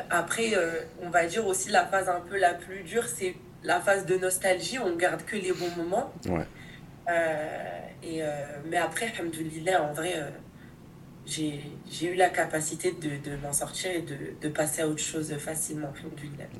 après, 0.09 0.53
on 1.03 1.09
va 1.09 1.25
dire 1.25 1.45
aussi 1.45 1.69
la 1.69 1.85
phase 1.85 2.09
un 2.09 2.21
peu 2.21 2.39
la 2.39 2.53
plus 2.55 2.81
dure, 2.83 3.05
c'est 3.05 3.35
la 3.63 3.79
phase 3.79 4.05
de 4.07 4.15
nostalgie. 4.17 4.79
On 4.79 4.95
garde 4.95 5.23
que 5.25 5.35
les 5.35 5.51
bons 5.51 5.75
moments. 5.77 6.11
Ouais. 6.27 6.45
Euh, 7.09 7.79
et, 8.03 8.21
euh, 8.21 8.27
mais 8.69 8.77
après, 8.77 9.11
alhamdoulilah, 9.17 9.83
en 9.83 9.93
vrai, 9.93 10.13
euh, 10.15 10.29
j'ai 11.25 12.11
eu 12.11 12.15
la 12.15 12.29
capacité 12.29 12.91
de, 12.91 13.29
de 13.29 13.35
m'en 13.41 13.53
sortir 13.53 13.91
et 13.91 14.01
de, 14.01 14.15
de, 14.41 14.49
passer 14.49 14.81
à 14.81 14.87
autre 14.87 15.01
chose 15.01 15.33
facilement. 15.37 15.91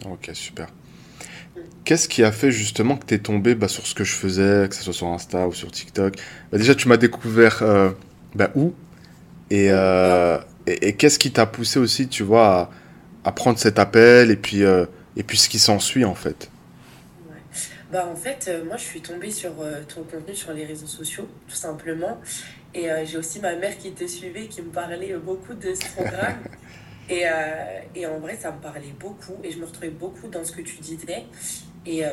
Ok, 0.05 0.29
super. 0.33 0.67
Mm. 0.67 1.59
Qu'est-ce 1.85 2.07
qui 2.07 2.23
a 2.23 2.31
fait 2.31 2.51
justement 2.51 2.97
que 2.97 3.05
tu 3.05 3.13
es 3.15 3.19
tombé 3.19 3.55
bah, 3.55 3.67
sur 3.67 3.85
ce 3.85 3.95
que 3.95 4.03
je 4.03 4.13
faisais, 4.13 4.67
que 4.69 4.75
ce 4.75 4.83
soit 4.83 4.93
sur 4.93 5.07
Insta 5.07 5.47
ou 5.47 5.53
sur 5.53 5.71
TikTok? 5.71 6.15
Bah, 6.51 6.57
Déjà, 6.57 6.75
tu 6.75 6.87
m'as 6.87 6.97
découvert 6.97 7.63
bah, 8.35 8.51
où? 8.55 8.73
Et, 9.49 9.67
et, 9.67 10.87
et 10.87 10.95
qu'est-ce 10.95 11.19
qui 11.19 11.31
t'a 11.31 11.45
poussé 11.45 11.79
aussi, 11.79 12.07
tu 12.07 12.23
vois, 12.23 12.71
à, 13.23 13.29
à, 13.29 13.31
prendre 13.31 13.57
cet 13.57 13.79
appel 13.79 14.29
et 14.29 14.35
puis, 14.35 14.61
et 14.61 15.23
puis 15.23 15.37
ce 15.37 15.49
qui 15.49 15.57
s'ensuit 15.57 16.05
en 16.05 16.15
fait? 16.15 16.51
Bah 17.91 18.07
en 18.07 18.15
fait, 18.15 18.47
euh, 18.47 18.63
moi 18.63 18.77
je 18.77 18.83
suis 18.83 19.01
tombée 19.01 19.31
sur 19.31 19.59
euh, 19.61 19.81
ton 19.87 20.03
contenu 20.03 20.35
sur 20.35 20.53
les 20.53 20.63
réseaux 20.63 20.87
sociaux, 20.87 21.27
tout 21.47 21.55
simplement. 21.55 22.19
Et 22.75 22.91
euh, 22.91 23.03
j'ai 23.03 23.17
aussi 23.17 23.39
ma 23.39 23.55
mère 23.55 23.75
qui 23.79 23.91
te 23.93 24.05
suivait, 24.05 24.45
qui 24.45 24.61
me 24.61 24.69
parlait 24.69 25.15
beaucoup 25.17 25.55
de 25.55 25.73
ce 25.73 25.85
programme. 25.93 26.37
et, 27.09 27.23
et, 27.95 28.05
en 28.05 28.19
vrai, 28.19 28.37
ça 28.37 28.51
me 28.51 28.61
parlait 28.61 28.93
beaucoup 28.99 29.37
et 29.43 29.51
je 29.51 29.57
me 29.57 29.65
retrouvais 29.65 29.89
beaucoup 29.89 30.27
dans 30.27 30.43
ce 30.43 30.51
que 30.51 30.61
tu 30.61 30.77
disais. 30.77 31.25
Et, 31.87 32.03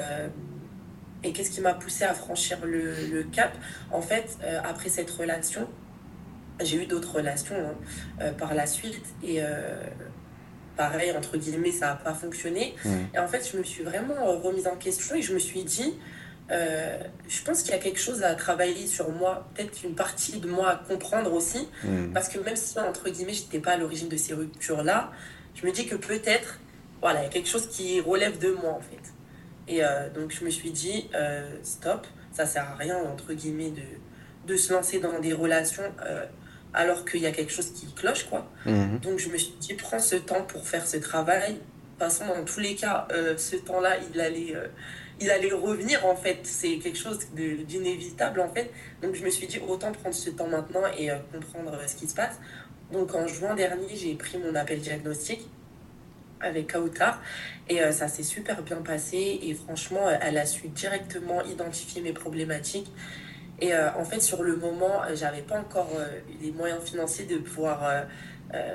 et 1.23 1.33
qu'est-ce 1.33 1.51
qui 1.51 1.61
m'a 1.61 1.75
poussé 1.75 2.05
à 2.05 2.15
franchir 2.15 2.65
le, 2.65 2.95
le 3.13 3.25
cap? 3.25 3.53
En 3.91 4.01
fait, 4.01 4.39
après 4.65 4.89
cette 4.89 5.11
relation, 5.11 5.69
j'ai 6.63 6.83
eu 6.83 6.87
d'autres 6.87 7.17
relations 7.17 7.77
hein, 8.21 8.33
par 8.39 8.55
la 8.55 8.67
suite. 8.67 9.05
Et 9.23 9.43
pareil, 10.77 11.13
entre 11.17 11.37
guillemets, 11.37 11.73
ça 11.73 11.87
n'a 11.87 11.95
pas 11.95 12.15
fonctionné. 12.15 12.75
Et 13.15 13.19
en 13.19 13.27
fait, 13.27 13.49
je 13.51 13.57
me 13.57 13.63
suis 13.65 13.83
vraiment 13.83 14.15
euh, 14.15 14.37
remise 14.37 14.67
en 14.67 14.77
question 14.77 15.15
et 15.15 15.23
je 15.23 15.35
me 15.35 15.39
suis 15.39 15.65
dit, 15.65 15.95
euh, 16.51 16.99
je 17.29 17.43
pense 17.43 17.63
qu'il 17.63 17.73
y 17.73 17.75
a 17.75 17.79
quelque 17.79 17.99
chose 17.99 18.23
à 18.23 18.35
travailler 18.35 18.87
sur 18.87 19.11
moi, 19.11 19.49
peut-être 19.55 19.83
une 19.85 19.95
partie 19.95 20.39
de 20.39 20.49
moi 20.49 20.71
à 20.71 20.77
comprendre 20.77 21.33
aussi, 21.33 21.69
parce 22.15 22.29
que 22.29 22.39
même 22.39 22.57
si, 22.57 22.79
entre 22.79 23.09
guillemets, 23.11 23.33
je 23.33 23.43
n'étais 23.43 23.59
pas 23.59 23.73
à 23.73 23.77
l'origine 23.77 24.09
de 24.09 24.17
ces 24.17 24.35
ruptures-là, 24.35 25.11
je 25.55 25.67
me 25.67 25.73
dis 25.73 25.87
que 25.87 25.97
peut-être, 25.97 26.61
voilà, 27.01 27.21
il 27.21 27.25
y 27.25 27.27
a 27.27 27.31
quelque 27.31 27.49
chose 27.49 27.69
qui 27.69 28.01
relève 28.01 28.39
de 28.39 28.53
moi, 28.53 28.73
en 28.73 28.81
fait. 28.81 29.13
Et 29.69 29.83
euh, 29.83 30.09
donc, 30.11 30.33
je 30.33 30.45
me 30.45 30.51
suis 30.51 30.71
dit, 30.71 31.09
stop, 31.63 32.07
ça 32.33 32.47
sert 32.47 32.69
à 32.71 32.77
rien, 32.77 32.99
entre 32.99 33.33
guillemets, 33.33 33.71
de, 33.71 34.53
de 34.53 34.57
se 34.57 34.73
lancer 34.73 35.01
dans 35.01 35.19
des 35.19 35.33
relations 35.33 35.91
alors 36.77 37.07
qu'il 37.07 37.21
y 37.21 37.27
a 37.27 37.33
quelque 37.33 37.53
chose 37.53 37.73
qui 37.73 37.87
cloche, 37.95 38.25
quoi. 38.25 38.47
Mhm. 38.67 39.01
Donc 39.01 39.19
je 39.19 39.31
me 39.31 39.39
suis 39.39 39.55
dit, 39.59 39.75
prends 39.75 39.99
ce 39.99 40.15
temps 40.15 40.43
pour 40.43 40.69
faire 40.69 40.87
ce 40.87 40.99
travail. 40.99 41.55
De 41.55 41.59
toute 41.59 41.99
façon, 41.99 42.27
dans 42.27 42.45
tous 42.45 42.61
les 42.61 42.77
cas, 42.77 43.09
euh, 43.11 43.37
ce 43.39 43.57
temps-là, 43.57 43.97
il 44.13 44.21
allait, 44.21 44.55
euh, 44.55 44.69
il 45.19 45.31
allait 45.31 45.51
revenir, 45.53 46.05
en 46.05 46.15
fait. 46.15 46.41
C'est 46.43 46.77
quelque 46.79 46.99
chose 46.99 47.19
d'inévitable, 47.33 48.41
en 48.41 48.49
fait. 48.49 48.71
Donc 49.03 49.15
je 49.15 49.25
me 49.25 49.31
suis 49.31 49.47
dit, 49.47 49.59
autant 49.67 49.91
prendre 49.93 50.15
ce 50.15 50.29
temps 50.29 50.49
maintenant 50.49 50.83
et 50.99 51.11
euh, 51.11 51.17
comprendre 51.33 51.73
ce 51.87 51.97
qui 51.97 52.07
se 52.07 52.15
passe. 52.15 52.39
Donc 52.93 53.15
en 53.15 53.27
juin 53.27 53.55
dernier, 53.55 53.97
j'ai 53.97 54.15
pris 54.15 54.39
mon 54.39 54.55
appel 54.55 54.79
diagnostic 54.79 55.49
avec 56.41 56.71
Kautar 56.71 57.23
et 57.69 57.81
ça 57.93 58.09
s'est 58.09 58.23
super 58.23 58.63
bien 58.63 58.77
passé 58.77 59.41
et 59.43 59.55
franchement 59.55 60.07
elle 60.21 60.37
a 60.37 60.45
su 60.45 60.69
directement 60.69 61.43
identifier 61.43 62.03
mes 62.03 62.13
problématiques 62.13 62.93
et 63.61 63.73
euh, 63.73 63.91
en 63.95 64.05
fait, 64.05 64.21
sur 64.21 64.43
le 64.43 64.57
moment, 64.57 65.03
euh, 65.03 65.15
j'avais 65.15 65.43
pas 65.43 65.59
encore 65.59 65.91
euh, 65.97 66.07
les 66.43 66.51
moyens 66.51 66.83
financiers 66.83 67.25
de 67.25 67.39
pouvoir 67.39 67.83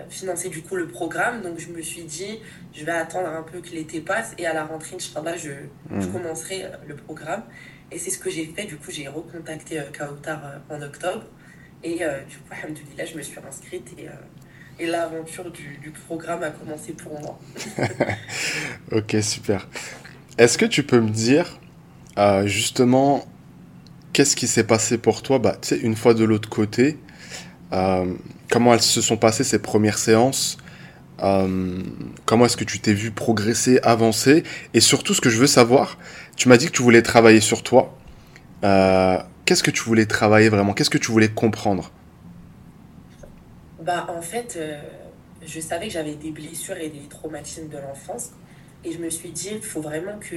financer 0.10 0.50
du 0.50 0.62
coup 0.62 0.76
le 0.76 0.88
programme. 0.88 1.42
Donc 1.42 1.58
je 1.58 1.70
me 1.70 1.82
suis 1.82 2.04
dit, 2.04 2.40
je 2.74 2.86
vais 2.86 2.92
attendre 2.92 3.30
un 3.30 3.42
peu 3.42 3.62
que 3.62 3.70
l'été 3.70 4.02
passe 4.02 4.34
et 4.38 4.46
à 4.46 4.54
la 4.54 4.66
rentrée, 4.66 4.96
Inch'Allah, 4.96 5.38
je, 5.38 5.50
je 5.90 6.08
mmh. 6.08 6.12
commencerai 6.12 6.66
le 6.88 6.96
programme. 6.96 7.44
Et 7.92 7.98
c'est 7.98 8.12
ce 8.12 8.20
que 8.20 8.30
j'ai 8.30 8.46
fait. 8.46 8.66
Du 8.66 8.78
coup, 8.78 8.92
j'ai 8.92 9.08
recontacté 9.08 9.80
euh, 9.80 9.84
Kautar 9.98 10.62
en 10.70 10.82
octobre. 10.82 11.24
Et 11.84 11.96
du 11.96 12.38
coup, 12.38 12.52
alhamdoulilah, 12.52 13.06
je 13.06 13.18
me 13.18 13.24
suis 13.24 13.40
inscrite 13.48 13.88
et 13.98 14.08
et 14.80 14.88
l'aventure 14.88 15.52
du, 15.52 15.78
du, 15.78 15.92
programme 15.92 16.42
a 16.44 16.50
commencé 16.50 16.94
pour 16.94 17.20
moi. 17.20 17.40
ok, 18.92 19.18
super. 19.22 19.68
Est-ce 20.38 20.58
que 20.58 20.66
tu 20.66 20.84
peux 20.84 21.00
me 21.00 21.10
dire 21.10 21.60
euh, 22.18 22.46
justement 22.46 23.26
qu'est-ce 24.14 24.36
qui 24.36 24.48
s'est 24.48 24.64
passé 24.64 24.98
pour 24.98 25.22
toi? 25.22 25.40
Bah, 25.40 25.58
une 25.82 25.96
fois 25.96 26.14
de 26.14 26.24
l'autre 26.24 26.50
côté 26.50 26.98
euh, 27.74 28.14
Comment 28.50 28.74
elles 28.74 28.82
se 28.82 29.02
sont 29.02 29.18
passées 29.18 29.44
ces 29.44 29.60
premières 29.60 29.98
séances? 29.98 30.58
Euh, 31.24 31.82
Comment 32.26 32.46
est-ce 32.46 32.58
que 32.58 32.64
tu 32.64 32.80
t'es 32.80 32.94
vu 32.94 33.12
progresser, 33.12 33.80
avancer? 33.84 34.44
Et 34.74 34.82
surtout, 34.82 35.14
ce 35.14 35.22
que 35.22 35.30
je 35.30 35.38
veux 35.38 35.48
savoir, 35.48 35.98
tu 36.36 36.50
m'as 36.50 36.58
dit 36.58 36.66
que 36.68 36.72
tu 36.72 36.82
voulais 36.82 37.02
travailler 37.02 37.42
sur 37.42 37.64
toi. 37.64 37.98
qu'est-ce 39.46 39.64
que 39.64 39.72
tu 39.72 39.84
voulais 39.84 40.06
travailler 40.06 40.50
vraiment? 40.50 40.74
Qu'est-ce 40.74 40.90
que 40.90 40.98
tu 40.98 41.12
voulais 41.12 41.30
comprendre? 41.30 41.92
Bah, 43.82 44.06
en 44.16 44.22
fait, 44.22 44.58
euh, 44.58 44.80
je 45.44 45.60
savais 45.60 45.88
que 45.88 45.94
j'avais 45.94 46.14
des 46.14 46.32
blessures 46.32 46.78
et 46.78 46.90
des 46.90 47.02
traumatismes 47.10 47.68
de 47.68 47.78
l'enfance. 47.78 48.30
Et 48.86 48.92
je 48.92 49.00
me 49.00 49.10
suis 49.10 49.30
dit, 49.30 49.50
il 49.54 49.62
faut 49.62 49.82
vraiment 49.82 50.18
que 50.20 50.36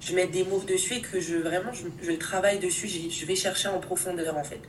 je 0.00 0.14
mette 0.14 0.30
des 0.30 0.44
mots 0.44 0.60
dessus 0.60 0.94
et 0.94 1.00
que 1.00 1.20
je 1.20 1.36
vraiment 1.36 1.72
je, 1.72 2.12
travaille 2.12 2.58
dessus. 2.58 2.88
Je 2.88 3.26
vais 3.26 3.34
chercher 3.34 3.68
en 3.68 3.78
profondeur, 3.78 4.36
en 4.36 4.44
fait. 4.44 4.60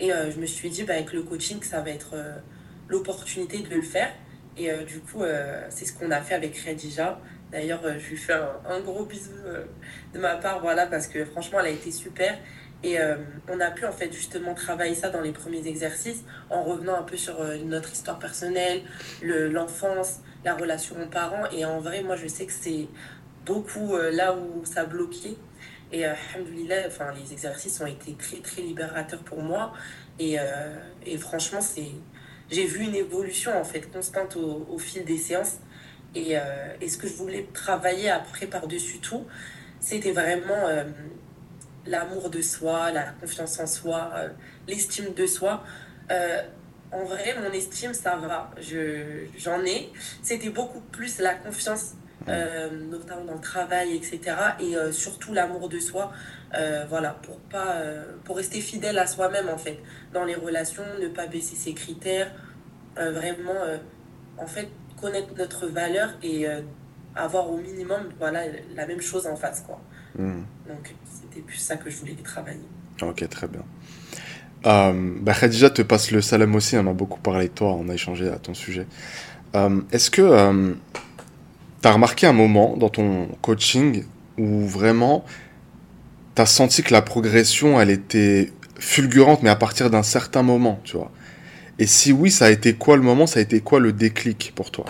Et 0.00 0.12
euh, 0.12 0.30
je 0.30 0.38
me 0.38 0.46
suis 0.46 0.70
dit, 0.70 0.84
bah, 0.84 0.94
avec 0.94 1.12
le 1.12 1.22
coaching, 1.22 1.62
ça 1.62 1.80
va 1.80 1.90
être 1.90 2.14
euh, 2.14 2.34
l'opportunité 2.88 3.58
de 3.58 3.74
le 3.74 3.82
faire. 3.82 4.10
Et 4.58 4.70
du 4.84 5.00
coup, 5.00 5.22
c'est 5.70 5.86
ce 5.86 5.94
qu'on 5.94 6.10
a 6.10 6.20
fait 6.20 6.34
avec 6.34 6.58
Redija. 6.58 7.18
D'ailleurs, 7.50 7.80
je 7.98 8.10
lui 8.10 8.18
fais 8.18 8.34
un, 8.34 8.80
gros 8.80 9.06
bisou 9.06 9.30
de 10.12 10.18
ma 10.18 10.36
part, 10.36 10.60
voilà, 10.60 10.86
parce 10.86 11.06
que 11.06 11.24
franchement, 11.24 11.60
elle 11.60 11.68
a 11.68 11.70
été 11.70 11.90
super. 11.90 12.36
Et 12.84 12.98
euh, 12.98 13.16
on 13.48 13.60
a 13.60 13.70
pu 13.70 13.86
en 13.86 13.92
fait 13.92 14.12
justement 14.12 14.54
travailler 14.54 14.94
ça 14.94 15.08
dans 15.08 15.20
les 15.20 15.30
premiers 15.30 15.66
exercices 15.66 16.24
en 16.50 16.64
revenant 16.64 16.96
un 16.96 17.02
peu 17.02 17.16
sur 17.16 17.40
euh, 17.40 17.56
notre 17.64 17.92
histoire 17.92 18.18
personnelle, 18.18 18.82
l'enfance, 19.22 20.20
la 20.44 20.54
relation 20.54 20.96
aux 21.00 21.06
parents. 21.06 21.44
Et 21.52 21.64
en 21.64 21.80
vrai, 21.80 22.02
moi 22.02 22.16
je 22.16 22.26
sais 22.26 22.44
que 22.44 22.52
c'est 22.52 22.88
beaucoup 23.44 23.94
euh, 23.94 24.10
là 24.10 24.34
où 24.34 24.64
ça 24.64 24.84
bloquait. 24.84 25.36
Et 25.92 26.04
alhamdoulilah, 26.04 26.86
enfin, 26.86 27.12
les 27.12 27.32
exercices 27.32 27.80
ont 27.80 27.86
été 27.86 28.14
très 28.14 28.38
très 28.38 28.62
libérateurs 28.62 29.20
pour 29.20 29.42
moi. 29.42 29.72
Et, 30.18 30.36
et 31.04 31.18
franchement, 31.18 31.58
j'ai 32.50 32.64
vu 32.64 32.84
une 32.84 32.94
évolution 32.94 33.54
en 33.58 33.64
fait 33.64 33.92
constante 33.92 34.36
au, 34.36 34.78
fil 34.78 35.04
des 35.04 35.18
séances. 35.18 35.58
Et, 36.14 36.36
et, 36.80 36.88
ce 36.88 36.96
que 36.96 37.06
je 37.06 37.12
voulais 37.12 37.46
travailler 37.52 38.08
après 38.08 38.46
par-dessus 38.46 39.00
tout, 39.00 39.26
c'était 39.80 40.12
vraiment 40.12 40.66
l'amour 41.86 42.30
de 42.30 42.40
soi, 42.40 42.90
la 42.92 43.04
confiance 43.20 43.58
en 43.58 43.66
soi, 43.66 44.10
euh, 44.14 44.28
l'estime 44.68 45.12
de 45.14 45.26
soi. 45.26 45.64
Euh, 46.10 46.42
en 46.90 47.04
vrai, 47.04 47.34
mon 47.40 47.50
estime, 47.52 47.94
ça 47.94 48.16
va. 48.16 48.50
Je, 48.60 49.24
j'en 49.36 49.64
ai. 49.64 49.90
C'était 50.22 50.50
beaucoup 50.50 50.80
plus 50.80 51.18
la 51.18 51.34
confiance, 51.34 51.94
euh, 52.28 52.70
notamment 52.90 53.24
dans 53.24 53.34
le 53.34 53.40
travail, 53.40 53.96
etc. 53.96 54.20
Et 54.60 54.74
surtout 54.92 55.32
l'amour 55.32 55.68
de 55.68 55.78
soi. 55.78 56.12
voilà, 56.88 57.10
pour, 57.22 57.38
pas, 57.38 57.82
pour 58.24 58.36
rester 58.36 58.60
fidèle 58.60 58.98
à 58.98 59.06
soi-même, 59.06 59.48
en 59.48 59.58
fait. 59.58 59.78
Dans 60.12 60.24
les 60.24 60.34
relations, 60.34 60.84
ne 61.00 61.08
pas 61.08 61.26
baisser 61.26 61.56
ses 61.56 61.74
critères. 61.74 62.30
vraiment, 62.96 63.60
en 64.38 64.46
fait, 64.46 64.68
connaître 65.00 65.34
notre 65.36 65.66
valeur 65.66 66.10
et 66.22 66.46
avoir 67.14 67.50
au 67.50 67.58
minimum 67.58 68.00
voilà, 68.18 68.42
la 68.74 68.86
même 68.86 69.00
chose 69.00 69.26
en 69.26 69.36
face, 69.36 69.62
quoi. 69.66 69.80
Hmm. 70.16 70.42
Donc, 70.68 70.94
c'était 71.04 71.40
plus 71.40 71.58
ça 71.58 71.76
que 71.76 71.90
je 71.90 71.96
voulais 71.96 72.14
travailler. 72.22 72.60
Ok, 73.00 73.28
très 73.28 73.48
bien. 73.48 73.62
Euh, 74.66 75.14
bah 75.20 75.34
Khadija 75.34 75.70
te 75.70 75.82
passe 75.82 76.10
le 76.10 76.20
salam 76.20 76.54
aussi, 76.54 76.76
on 76.76 76.86
a 76.86 76.92
beaucoup 76.92 77.20
parlé 77.20 77.48
de 77.48 77.52
toi, 77.52 77.72
on 77.72 77.88
a 77.88 77.94
échangé 77.94 78.28
à 78.28 78.36
ton 78.36 78.54
sujet. 78.54 78.86
Euh, 79.54 79.80
est-ce 79.90 80.10
que 80.10 80.22
euh, 80.22 80.74
tu 81.82 81.88
as 81.88 81.92
remarqué 81.92 82.26
un 82.26 82.32
moment 82.32 82.76
dans 82.76 82.88
ton 82.88 83.28
coaching 83.42 84.04
où 84.38 84.66
vraiment 84.66 85.24
tu 86.34 86.42
as 86.42 86.46
senti 86.46 86.82
que 86.82 86.92
la 86.92 87.02
progression, 87.02 87.80
elle 87.80 87.90
était 87.90 88.52
fulgurante, 88.78 89.42
mais 89.42 89.50
à 89.50 89.56
partir 89.56 89.90
d'un 89.90 90.02
certain 90.02 90.42
moment, 90.42 90.80
tu 90.84 90.96
vois? 90.96 91.10
Et 91.78 91.86
si 91.86 92.12
oui, 92.12 92.30
ça 92.30 92.46
a 92.46 92.50
été 92.50 92.74
quoi 92.74 92.96
le 92.96 93.02
moment 93.02 93.26
Ça 93.26 93.40
a 93.40 93.42
été 93.42 93.60
quoi 93.60 93.80
le 93.80 93.92
déclic 93.92 94.52
pour 94.54 94.70
toi? 94.70 94.84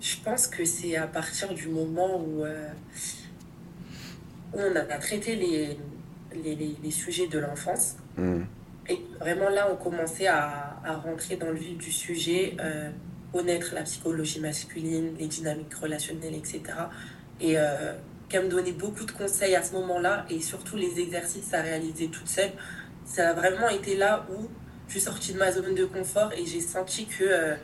Je 0.00 0.16
pense 0.24 0.46
que 0.46 0.64
c'est 0.64 0.96
à 0.96 1.06
partir 1.06 1.52
du 1.52 1.68
moment 1.68 2.18
où 2.18 2.44
on 4.54 4.76
a 4.76 4.98
traité 4.98 5.36
les, 5.36 5.76
les, 6.42 6.76
les, 6.82 6.90
sujets 6.90 7.26
de 7.26 7.38
l'enfance. 7.38 7.96
Hmm. 8.16 8.42
Et 8.88 8.98
vraiment 9.20 9.50
là, 9.50 9.68
on 9.70 9.76
commençait 9.76 10.26
à, 10.26 10.80
à, 10.84 10.96
rentrer 10.96 11.36
dans 11.36 11.50
le 11.50 11.56
vif 11.56 11.78
du 11.78 11.92
sujet, 11.92 12.56
euh, 12.60 12.90
connaître 13.32 13.74
la 13.74 13.82
psychologie 13.82 14.40
masculine, 14.40 15.14
les 15.18 15.26
dynamiques 15.26 15.74
relationnelles, 15.74 16.34
etc. 16.34 16.62
Et 17.40 17.58
euh, 17.58 17.92
qu'elle 18.28 18.44
me 18.44 18.50
donnait 18.50 18.72
beaucoup 18.72 19.04
de 19.04 19.10
conseils 19.10 19.54
à 19.56 19.62
ce 19.62 19.72
moment-là, 19.74 20.24
et 20.30 20.40
surtout 20.40 20.76
les 20.76 21.00
exercices 21.00 21.52
à 21.52 21.62
réaliser 21.62 22.08
toute 22.08 22.28
seule. 22.28 22.52
Ça 23.04 23.30
a 23.30 23.32
vraiment 23.34 23.68
été 23.68 23.96
là 23.96 24.26
où 24.32 24.48
je 24.86 24.92
suis 24.92 25.00
sortie 25.00 25.32
de 25.32 25.38
ma 25.38 25.52
zone 25.52 25.74
de 25.74 25.84
confort 25.84 26.32
et 26.32 26.44
j'ai 26.46 26.60
senti 26.60 27.06
que 27.06 27.24
euh, 27.24 27.54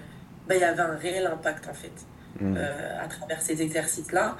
bah, 0.49 0.57
y 0.57 0.63
avait 0.63 0.81
un 0.81 0.97
réel 0.97 1.27
impact 1.27 1.69
en 1.69 1.75
fait 1.75 1.93
hmm. 2.41 2.57
euh, 2.57 3.03
à 3.05 3.09
travers 3.09 3.43
ces 3.43 3.63
exercices-là. 3.63 4.37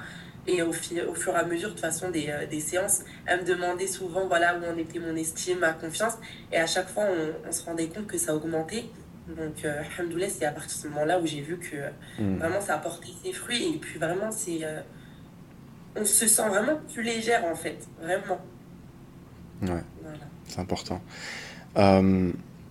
Et 0.49 0.61
au, 0.61 0.69
au 0.69 1.13
fur 1.13 1.33
et 1.33 1.39
à 1.39 1.43
mesure, 1.43 1.67
de 1.69 1.73
toute 1.73 1.81
façon, 1.81 2.09
des, 2.09 2.29
euh, 2.29 2.45
des, 2.45 2.61
séances, 2.61 3.01
elle 3.25 3.41
me 3.41 3.45
demandait 3.45 3.87
souvent 3.87 4.27
voilà, 4.27 4.57
où 4.57 4.63
en 4.63 4.77
était 4.77 4.99
mon 4.99 5.15
estime, 5.17 5.59
ma 5.59 5.73
confiance. 5.73 6.13
Et 6.53 6.57
à 6.57 6.65
chaque 6.65 6.87
fois, 6.87 7.03
on, 7.03 7.49
on 7.49 7.51
se 7.51 7.65
rendait 7.65 7.87
compte 7.87 8.07
que 8.07 8.17
ça 8.17 8.33
augmentait. 8.33 8.85
Donc, 9.27 9.65
euh, 9.65 9.83
c'est 10.29 10.45
à 10.45 10.51
partir 10.51 10.77
de 10.77 10.81
ce 10.83 10.87
moment-là 10.87 11.19
où 11.19 11.25
j'ai 11.25 11.41
vu 11.41 11.57
que 11.57 11.75
euh, 11.75 11.89
hmm. 12.19 12.37
vraiment 12.37 12.61
ça 12.61 12.75
apportait 12.75 13.09
ses 13.23 13.33
fruits. 13.33 13.75
Et 13.75 13.77
puis, 13.77 13.99
vraiment, 13.99 14.31
c'est. 14.31 14.59
Euh, 14.63 14.81
on 15.95 16.05
se 16.05 16.27
sent 16.27 16.47
vraiment 16.47 16.79
plus 16.93 17.03
légère, 17.03 17.43
en 17.45 17.55
fait. 17.55 17.77
Vraiment. 17.99 18.39
Ouais. 19.63 19.83
Voilà. 20.01 20.25
C'est 20.47 20.59
important. 20.59 21.01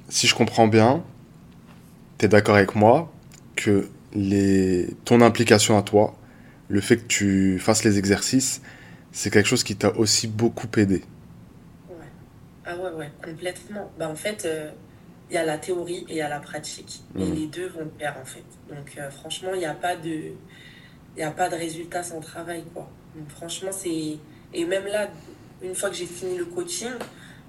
si 0.08 0.26
je 0.26 0.34
comprends 0.34 0.68
bien, 0.68 1.04
tu 2.18 2.24
es 2.24 2.28
d'accord 2.28 2.54
avec 2.54 2.74
moi 2.74 3.12
que 3.56 3.88
les... 4.14 4.88
ton 5.04 5.20
implication 5.20 5.76
à 5.76 5.82
toi, 5.82 6.16
le 6.68 6.80
fait 6.80 6.98
que 6.98 7.06
tu 7.06 7.58
fasses 7.58 7.84
les 7.84 7.98
exercices, 7.98 8.62
c'est 9.12 9.30
quelque 9.30 9.48
chose 9.48 9.64
qui 9.64 9.76
t'a 9.76 9.90
aussi 9.96 10.26
beaucoup 10.28 10.68
aidé. 10.76 11.02
Ouais. 11.88 11.96
Ah 12.64 12.76
ouais, 12.76 12.92
ouais, 12.92 13.10
complètement. 13.22 13.90
Bah, 13.98 14.08
en 14.08 14.14
fait, 14.14 14.44
euh, 14.44 14.70
il 15.30 15.34
y 15.34 15.38
a 15.38 15.44
la 15.44 15.58
théorie 15.58 16.04
et 16.08 16.12
il 16.12 16.16
y 16.16 16.22
a 16.22 16.28
la 16.28 16.40
pratique. 16.40 17.02
Et 17.18 17.24
mmh. 17.24 17.34
les 17.34 17.46
deux 17.46 17.68
vont 17.68 17.84
de 17.84 17.90
pair, 17.90 18.16
en 18.20 18.24
fait. 18.24 18.44
Donc, 18.68 18.94
euh, 18.98 19.10
franchement, 19.10 19.50
il 19.54 19.58
n'y 19.58 19.66
a 19.66 19.74
pas 19.74 19.96
de... 19.96 20.32
Il 21.16 21.22
a 21.22 21.30
pas 21.30 21.48
de 21.48 21.56
résultat 21.56 22.02
sans 22.02 22.20
travail, 22.20 22.64
quoi. 22.74 22.88
Donc, 23.14 23.28
franchement, 23.30 23.70
c'est... 23.72 24.18
Et 24.52 24.64
même 24.64 24.84
là, 24.86 25.08
une 25.62 25.74
fois 25.74 25.88
que 25.88 25.96
j'ai 25.96 26.06
fini 26.06 26.36
le 26.36 26.44
coaching, 26.44 26.90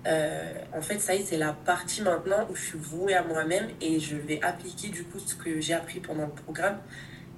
euh, 0.07 0.53
en 0.73 0.81
fait, 0.81 0.99
ça 0.99 1.15
y 1.15 1.19
est, 1.19 1.25
c'est 1.25 1.37
la 1.37 1.53
partie 1.53 2.01
maintenant 2.01 2.47
où 2.49 2.55
je 2.55 2.61
suis 2.61 2.77
vouée 2.77 3.13
à 3.13 3.23
moi-même 3.23 3.67
et 3.81 3.99
je 3.99 4.15
vais 4.15 4.41
appliquer 4.41 4.87
du 4.87 5.03
coup 5.03 5.19
ce 5.19 5.35
que 5.35 5.59
j'ai 5.59 5.73
appris 5.73 5.99
pendant 5.99 6.25
le 6.25 6.31
programme 6.31 6.77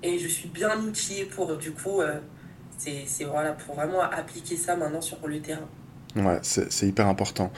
et 0.03 0.19
je 0.19 0.27
suis 0.27 0.50
bien 0.50 0.77
outillée 0.79 1.25
pour, 1.25 1.58
du 1.58 1.72
coup, 1.72 2.01
euh, 2.01 2.19
c'est 2.77 3.24
voilà, 3.25 3.53
pour 3.53 3.75
vraiment 3.75 4.01
appliquer 4.01 4.55
ça 4.55 4.75
maintenant 4.75 5.01
sur 5.01 5.25
le 5.27 5.41
terrain. 5.41 5.67
Ouais, 6.16 6.39
c'est 6.42 6.88
hyper 6.88 7.08
important. 7.08 7.51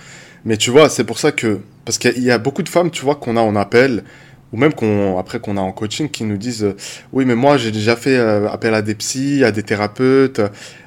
Mais 0.46 0.58
tu 0.58 0.72
vois, 0.72 0.89
c'est 0.89 1.03
pour 1.03 1.20
ça 1.20 1.31
que. 1.31 1.60
Parce 1.86 1.98
qu'il 1.98 2.24
y 2.24 2.31
a 2.31 2.38
beaucoup 2.38 2.63
de 2.63 2.70
femmes, 2.70 2.91
tu 2.91 3.03
vois, 3.03 3.15
qu'on 3.15 3.38
a 3.38 3.41
en 3.41 3.55
appel, 3.55 4.03
ou 4.51 4.58
même 4.58 4.74
qu'on 4.74 5.17
après 5.17 5.39
qu'on 5.39 5.58
a 5.58 5.62
en 5.62 5.72
coaching, 5.72 6.10
qui 6.10 6.24
nous 6.24 6.38
disent 6.38 6.63
euh, 6.63 6.75
Oui, 7.13 7.25
mais 7.25 7.36
moi, 7.36 7.58
j'ai 7.58 7.72
déjà 7.72 7.96
fait 7.96 8.17
euh, 8.17 8.50
appel 8.50 8.74
à 8.74 8.81
des 8.81 8.96
psys, 8.96 9.43
à 9.43 9.51
des 9.51 9.63
thérapeutes. 9.63 10.41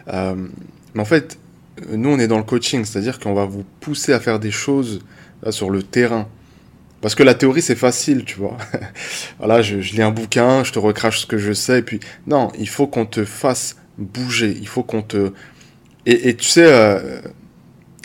mais 0.06 1.00
en 1.00 1.04
fait, 1.04 1.38
nous, 1.90 2.10
on 2.10 2.18
est 2.18 2.28
dans 2.28 2.38
le 2.38 2.44
coaching, 2.44 2.84
c'est-à-dire 2.84 3.18
qu'on 3.18 3.34
va 3.34 3.44
vous 3.46 3.64
pousser 3.80 4.12
à 4.12 4.20
faire 4.20 4.38
des 4.38 4.50
choses 4.50 5.00
sur 5.50 5.70
le 5.70 5.82
terrain. 5.82 6.28
Parce 7.04 7.14
que 7.14 7.22
la 7.22 7.34
théorie, 7.34 7.60
c'est 7.60 7.74
facile, 7.74 8.24
tu 8.24 8.38
vois. 8.38 8.56
voilà, 9.38 9.60
je, 9.60 9.76
lis 9.76 10.00
un 10.00 10.10
bouquin, 10.10 10.64
je 10.64 10.72
te 10.72 10.78
recrache 10.78 11.20
ce 11.20 11.26
que 11.26 11.36
je 11.36 11.52
sais, 11.52 11.80
et 11.80 11.82
puis... 11.82 12.00
Non, 12.26 12.50
il 12.58 12.66
faut 12.66 12.86
qu'on 12.86 13.04
te 13.04 13.26
fasse 13.26 13.76
bouger, 13.98 14.56
il 14.58 14.66
faut 14.66 14.82
qu'on 14.82 15.02
te... 15.02 15.32
Et, 16.06 16.34
tu 16.34 16.48
sais, 16.48 16.64
euh, 16.64 17.20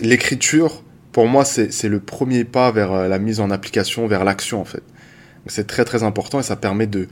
l'écriture, 0.02 0.84
pour 1.12 1.28
moi, 1.28 1.46
c'est 1.46 1.90
le 1.90 2.00
premier 2.00 2.44
pas 2.44 2.72
vers 2.72 2.92
euh, 2.94 3.08
la 3.08 3.20
mise 3.20 3.40
en 3.40 3.50
application, 3.52 4.08
vers 4.08 4.24
l'action, 4.24 4.62
en 4.62 4.66
fait. 4.66 4.84
C'est 5.48 5.68
très, 5.68 5.86
très 5.86 6.04
important, 6.04 6.40
et 6.40 6.44
ça 6.44 6.56
permet 6.56 6.88
de, 6.88 7.08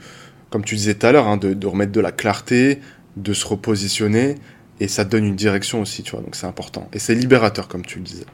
comme 0.50 0.64
tu 0.64 0.76
disais 0.76 0.94
tout 0.94 1.06
à 1.06 1.12
l'heure, 1.12 1.26
hein, 1.26 1.36
de, 1.36 1.66
remettre 1.66 1.92
de 1.92 2.00
la 2.00 2.12
clarté, 2.12 2.80
de 3.16 3.32
se 3.32 3.46
repositionner, 3.46 4.36
et 4.80 4.88
ça 4.88 5.04
donne 5.04 5.24
une 5.24 5.36
direction 5.36 5.80
aussi, 5.80 6.02
tu 6.02 6.12
vois, 6.12 6.20
donc 6.20 6.36
c'est 6.36 6.46
important. 6.46 6.88
Et 6.92 6.98
c'est 6.98 7.14
libérateur, 7.14 7.68
comme 7.68 7.84
tu 7.84 7.98
le 7.98 8.04
disais. 8.04 8.26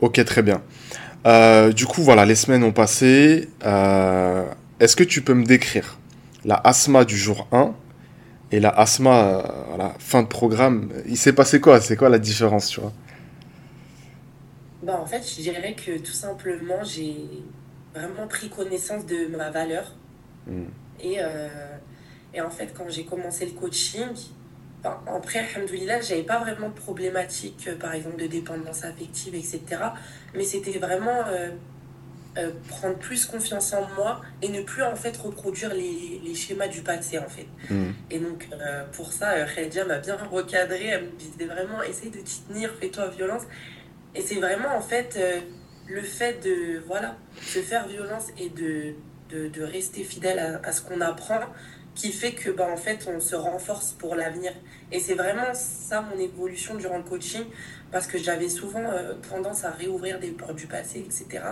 Ok, 0.00 0.24
très 0.24 0.42
bien. 0.42 0.62
Euh, 1.26 1.72
du 1.72 1.84
coup, 1.84 2.02
voilà, 2.02 2.24
les 2.24 2.34
semaines 2.34 2.64
ont 2.64 2.72
passé. 2.72 3.50
Euh, 3.66 4.46
Est-ce 4.78 4.96
que 4.96 5.04
tu 5.04 5.20
peux 5.20 5.34
me 5.34 5.44
décrire 5.44 5.98
la 6.46 6.54
Asma 6.64 7.04
du 7.04 7.18
jour 7.18 7.46
1 7.52 7.74
et 8.50 8.60
la 8.60 8.74
la 8.74 9.94
fin 9.98 10.22
de 10.22 10.26
programme? 10.26 10.88
Il 11.06 11.18
s'est 11.18 11.34
passé 11.34 11.60
quoi? 11.60 11.82
C'est 11.82 11.96
quoi 11.96 12.08
la 12.08 12.18
différence, 12.18 12.68
tu 12.68 12.80
vois? 12.80 12.94
Bah, 14.90 14.98
en 15.00 15.06
fait, 15.06 15.22
je 15.22 15.40
dirais 15.40 15.76
que 15.76 15.98
tout 15.98 16.10
simplement, 16.10 16.82
j'ai 16.82 17.14
vraiment 17.94 18.26
pris 18.26 18.48
connaissance 18.48 19.06
de 19.06 19.28
ma 19.28 19.48
valeur. 19.48 19.94
Et, 21.00 21.18
euh, 21.20 21.48
et 22.34 22.40
en 22.40 22.50
fait, 22.50 22.74
quand 22.76 22.88
j'ai 22.88 23.04
commencé 23.04 23.46
le 23.46 23.52
coaching, 23.52 24.08
enfin, 24.80 25.00
après, 25.06 25.38
alhamdoulilah, 25.38 26.00
j'avais 26.00 26.24
pas 26.24 26.40
vraiment 26.40 26.70
de 26.70 26.74
problématique, 26.74 27.68
euh, 27.68 27.76
par 27.76 27.94
exemple, 27.94 28.16
de 28.16 28.26
dépendance 28.26 28.82
affective, 28.82 29.36
etc. 29.36 29.60
Mais 30.34 30.42
c'était 30.42 30.76
vraiment 30.80 31.22
euh, 31.28 31.50
euh, 32.38 32.50
prendre 32.66 32.96
plus 32.96 33.26
confiance 33.26 33.72
en 33.72 33.86
moi 33.94 34.22
et 34.42 34.48
ne 34.48 34.62
plus, 34.62 34.82
en 34.82 34.96
fait, 34.96 35.16
reproduire 35.18 35.72
les, 35.72 36.20
les 36.24 36.34
schémas 36.34 36.66
du 36.66 36.82
passé, 36.82 37.16
en 37.20 37.28
fait. 37.28 37.46
Hmm. 37.72 37.92
Et 38.10 38.18
donc, 38.18 38.48
pour 38.90 39.12
ça, 39.12 39.44
Khadija 39.54 39.84
m'a 39.84 39.98
bien 39.98 40.16
recadré. 40.16 40.86
Elle 40.86 41.04
me 41.04 41.10
disait 41.12 41.46
vraiment, 41.46 41.80
essaye 41.80 42.10
de 42.10 42.18
t'y 42.18 42.42
tenir, 42.42 42.74
fais-toi 42.80 43.06
violence. 43.06 43.42
Et 44.14 44.22
c'est 44.22 44.36
vraiment, 44.36 44.74
en 44.76 44.80
fait, 44.80 45.16
euh, 45.16 45.40
le 45.88 46.02
fait 46.02 46.42
de, 46.44 46.80
voilà, 46.86 47.16
se 47.40 47.60
faire 47.60 47.86
violence 47.86 48.28
et 48.38 48.48
de, 48.48 48.94
de, 49.30 49.62
rester 49.62 50.02
fidèle 50.02 50.60
à, 50.62 50.72
ce 50.72 50.82
qu'on 50.82 51.00
apprend 51.00 51.40
qui 51.94 52.12
fait 52.12 52.32
que, 52.32 52.50
bah, 52.50 52.68
en 52.70 52.76
fait, 52.76 53.08
on 53.12 53.20
se 53.20 53.36
renforce 53.36 53.92
pour 53.92 54.14
l'avenir. 54.14 54.52
Et 54.90 55.00
c'est 55.00 55.14
vraiment 55.14 55.54
ça, 55.54 56.02
mon 56.02 56.18
évolution 56.18 56.74
durant 56.76 56.98
le 56.98 57.04
coaching, 57.04 57.44
parce 57.92 58.06
que 58.06 58.18
j'avais 58.18 58.48
souvent 58.48 58.82
euh, 58.82 59.14
tendance 59.28 59.64
à 59.64 59.70
réouvrir 59.70 60.18
des 60.18 60.30
portes 60.30 60.56
du 60.56 60.66
passé, 60.66 61.00
etc. 61.00 61.44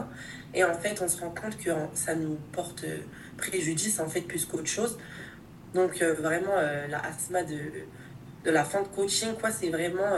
Et 0.54 0.64
en 0.64 0.74
fait, 0.74 1.00
on 1.02 1.08
se 1.08 1.20
rend 1.20 1.30
compte 1.30 1.56
que 1.58 1.70
ça 1.94 2.14
nous 2.14 2.38
porte 2.52 2.84
euh, 2.84 2.98
préjudice, 3.36 4.00
en 4.00 4.08
fait, 4.08 4.22
plus 4.22 4.46
qu'autre 4.46 4.66
chose. 4.66 4.98
Donc, 5.74 6.02
vraiment, 6.02 6.54
la 6.88 6.98
asthma 7.00 7.42
de, 7.42 7.58
de 8.44 8.50
la 8.50 8.64
fin 8.64 8.80
de 8.80 8.88
coaching, 8.88 9.34
quoi, 9.38 9.50
c'est 9.50 9.68
vraiment, 9.68 10.16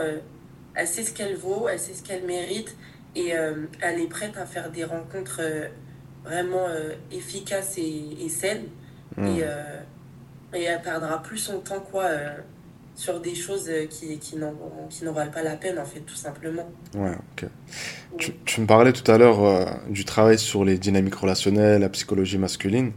elle 0.75 0.87
sait 0.87 1.03
ce 1.03 1.11
qu'elle 1.13 1.35
vaut, 1.35 1.67
elle 1.69 1.79
sait 1.79 1.93
ce 1.93 2.03
qu'elle 2.03 2.23
mérite, 2.25 2.75
et 3.15 3.35
euh, 3.35 3.65
elle 3.81 3.99
est 3.99 4.07
prête 4.07 4.37
à 4.37 4.45
faire 4.45 4.71
des 4.71 4.83
rencontres 4.85 5.39
euh, 5.41 5.67
vraiment 6.23 6.67
euh, 6.69 6.93
efficaces 7.11 7.77
et, 7.77 8.17
et 8.25 8.29
saines, 8.29 8.65
Hmm. 9.17 9.27
et, 9.27 9.43
et 10.57 10.63
elle 10.63 10.81
perdra 10.81 11.21
plus 11.21 11.37
son 11.37 11.59
temps, 11.59 11.81
quoi, 11.91 12.05
sur 12.95 13.19
des 13.19 13.35
choses 13.35 13.69
qui, 13.89 14.17
qui 14.19 14.37
n'en, 14.37 14.53
qui 14.89 15.03
n'en 15.03 15.11
valent 15.11 15.31
pas 15.31 15.43
la 15.43 15.57
peine, 15.57 15.77
en 15.77 15.83
fait, 15.83 15.99
tout 15.99 16.15
simplement. 16.15 16.69
Ouais, 16.95 17.11
ok. 17.11 17.49
Tu, 18.17 18.33
tu 18.45 18.61
me 18.61 18.65
parlais 18.67 18.93
tout 18.93 19.11
à 19.11 19.17
l'heure 19.17 19.81
du 19.89 20.05
travail 20.05 20.39
sur 20.39 20.63
les 20.63 20.77
dynamiques 20.77 21.15
relationnelles, 21.15 21.81
la 21.81 21.89
psychologie 21.89 22.37
masculine. 22.37 22.93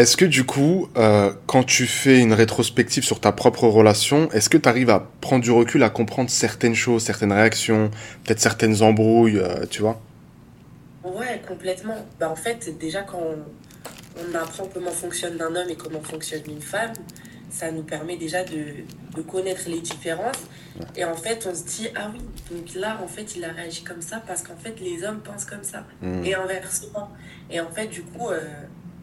Est-ce 0.00 0.16
que 0.16 0.24
du 0.24 0.44
coup, 0.44 0.88
euh, 0.96 1.30
quand 1.46 1.62
tu 1.62 1.86
fais 1.86 2.20
une 2.20 2.32
rétrospective 2.32 3.04
sur 3.04 3.20
ta 3.20 3.32
propre 3.32 3.64
relation, 3.68 4.30
est-ce 4.30 4.48
que 4.48 4.56
tu 4.56 4.66
arrives 4.66 4.88
à 4.88 5.06
prendre 5.20 5.44
du 5.44 5.50
recul, 5.50 5.82
à 5.82 5.90
comprendre 5.90 6.30
certaines 6.30 6.74
choses, 6.74 7.02
certaines 7.02 7.32
réactions, 7.32 7.90
peut-être 8.24 8.40
certaines 8.40 8.80
embrouilles, 8.80 9.36
euh, 9.36 9.66
tu 9.68 9.82
vois? 9.82 10.00
Ouais, 11.04 11.42
complètement. 11.46 12.06
Bah, 12.18 12.30
en 12.30 12.34
fait, 12.34 12.78
déjà, 12.80 13.02
quand 13.02 13.20
on, 13.20 14.22
on 14.22 14.34
apprend 14.34 14.70
comment 14.72 14.90
fonctionne 14.90 15.38
un 15.38 15.54
homme 15.54 15.68
et 15.68 15.76
comment 15.76 16.00
fonctionne 16.00 16.44
une 16.48 16.62
femme, 16.62 16.94
ça 17.50 17.70
nous 17.70 17.82
permet 17.82 18.16
déjà 18.16 18.42
de, 18.42 18.76
de 19.14 19.20
connaître 19.20 19.68
les 19.68 19.80
différences. 19.80 20.40
Et 20.96 21.04
en 21.04 21.14
fait, 21.14 21.46
on 21.46 21.54
se 21.54 21.64
dit, 21.64 21.88
ah 21.94 22.10
oui, 22.10 22.20
donc 22.50 22.74
là, 22.74 22.98
en 23.04 23.06
fait, 23.06 23.36
il 23.36 23.44
a 23.44 23.52
réagi 23.52 23.82
comme 23.82 24.00
ça 24.00 24.22
parce 24.26 24.40
qu'en 24.40 24.56
fait, 24.56 24.80
les 24.80 25.04
hommes 25.04 25.20
pensent 25.20 25.44
comme 25.44 25.64
ça. 25.64 25.84
Hmm. 26.00 26.24
Et 26.24 26.34
inversement. 26.34 27.10
Et 27.50 27.60
en 27.60 27.70
fait, 27.70 27.88
du 27.88 28.00
coup, 28.00 28.30
euh, 28.30 28.40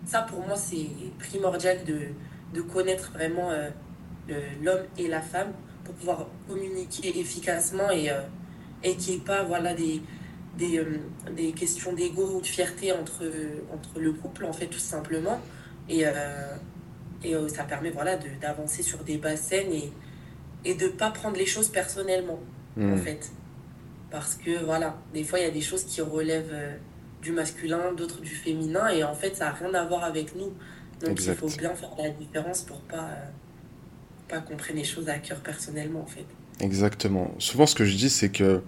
ça, 0.08 0.22
pour 0.22 0.40
moi, 0.48 0.56
c'est 0.56 0.88
primordial 1.20 1.84
de, 1.86 2.00
de 2.54 2.62
connaître 2.62 3.12
vraiment 3.12 3.52
euh, 3.52 3.70
l'homme 4.63 4.86
et 4.98 5.08
la 5.08 5.22
femme 5.22 5.52
pour 5.84 5.93
pouvoir 5.96 6.28
communiquer 6.48 7.20
efficacement 7.20 7.89
et, 7.91 8.10
euh, 8.10 8.22
et 8.84 8.96
qu'il 8.96 9.13
n'y 9.15 9.20
ait 9.20 9.24
pas, 9.24 9.43
voilà, 9.43 9.74
des 9.74 10.02
des, 10.58 10.80
euh, 10.80 10.98
des 11.36 11.52
questions 11.52 11.93
d'ego 11.93 12.26
ou 12.38 12.41
de 12.41 12.48
fierté 12.48 12.91
entre, 12.91 13.24
entre 13.72 14.00
le 14.00 14.12
couple, 14.12 14.43
en 14.46 14.54
fait, 14.54 14.65
tout 14.65 14.80
simplement. 14.80 15.39
Et, 15.88 16.04
et 17.24 17.36
ça 17.50 17.63
permet, 17.63 17.91
voilà, 17.91 18.17
de- 18.17 18.28
d'avancer 18.41 18.82
sur 18.82 19.04
des 19.04 19.17
bases 19.17 19.41
saines 19.41 19.72
et, 19.72 19.91
et 20.65 20.74
de 20.74 20.86
ne 20.86 20.91
pas 20.91 21.12
prendre 21.12 21.38
les 21.38 21.46
choses 21.46 21.70
personnellement, 21.70 22.39
en 22.80 22.82
Hmm. 22.82 22.98
fait. 22.98 23.32
Parce 24.10 24.34
que, 24.36 24.63
voilà, 24.65 24.98
des 25.13 25.24
fois, 25.24 25.38
il 25.39 25.43
y 25.43 25.48
a 25.48 25.52
des 25.52 25.62
choses 25.62 25.84
qui 25.84 26.02
relèvent 26.02 26.54
du 27.21 27.32
masculin, 27.32 27.93
d'autres 27.95 28.21
du 28.21 28.36
féminin, 28.36 28.88
et 28.89 29.03
en 29.03 29.13
fait, 29.15 29.36
ça 29.36 29.45
n'a 29.45 29.51
rien 29.51 29.73
à 29.73 29.86
voir 29.86 30.03
avec 30.03 30.36
nous. 30.36 30.53
Donc, 31.01 31.19
il 31.25 31.36
faut 31.36 31.49
bien 31.58 31.73
faire 31.75 31.89
la 31.97 32.10
différence 32.10 32.62
pour 32.62 32.80
pas, 32.82 32.97
euh, 33.10 33.25
pas 34.27 34.39
qu'on 34.39 34.56
prenne 34.56 34.77
les 34.77 34.84
choses 34.84 35.10
à 35.10 35.17
cœur 35.19 35.39
personnellement, 35.39 36.01
en 36.01 36.06
fait. 36.08 36.25
Exactement. 36.60 37.32
Souvent, 37.39 37.65
ce 37.65 37.75
que 37.75 37.86
je 37.86 37.95
dis, 37.95 38.10
c'est 38.10 38.30
que, 38.30 38.62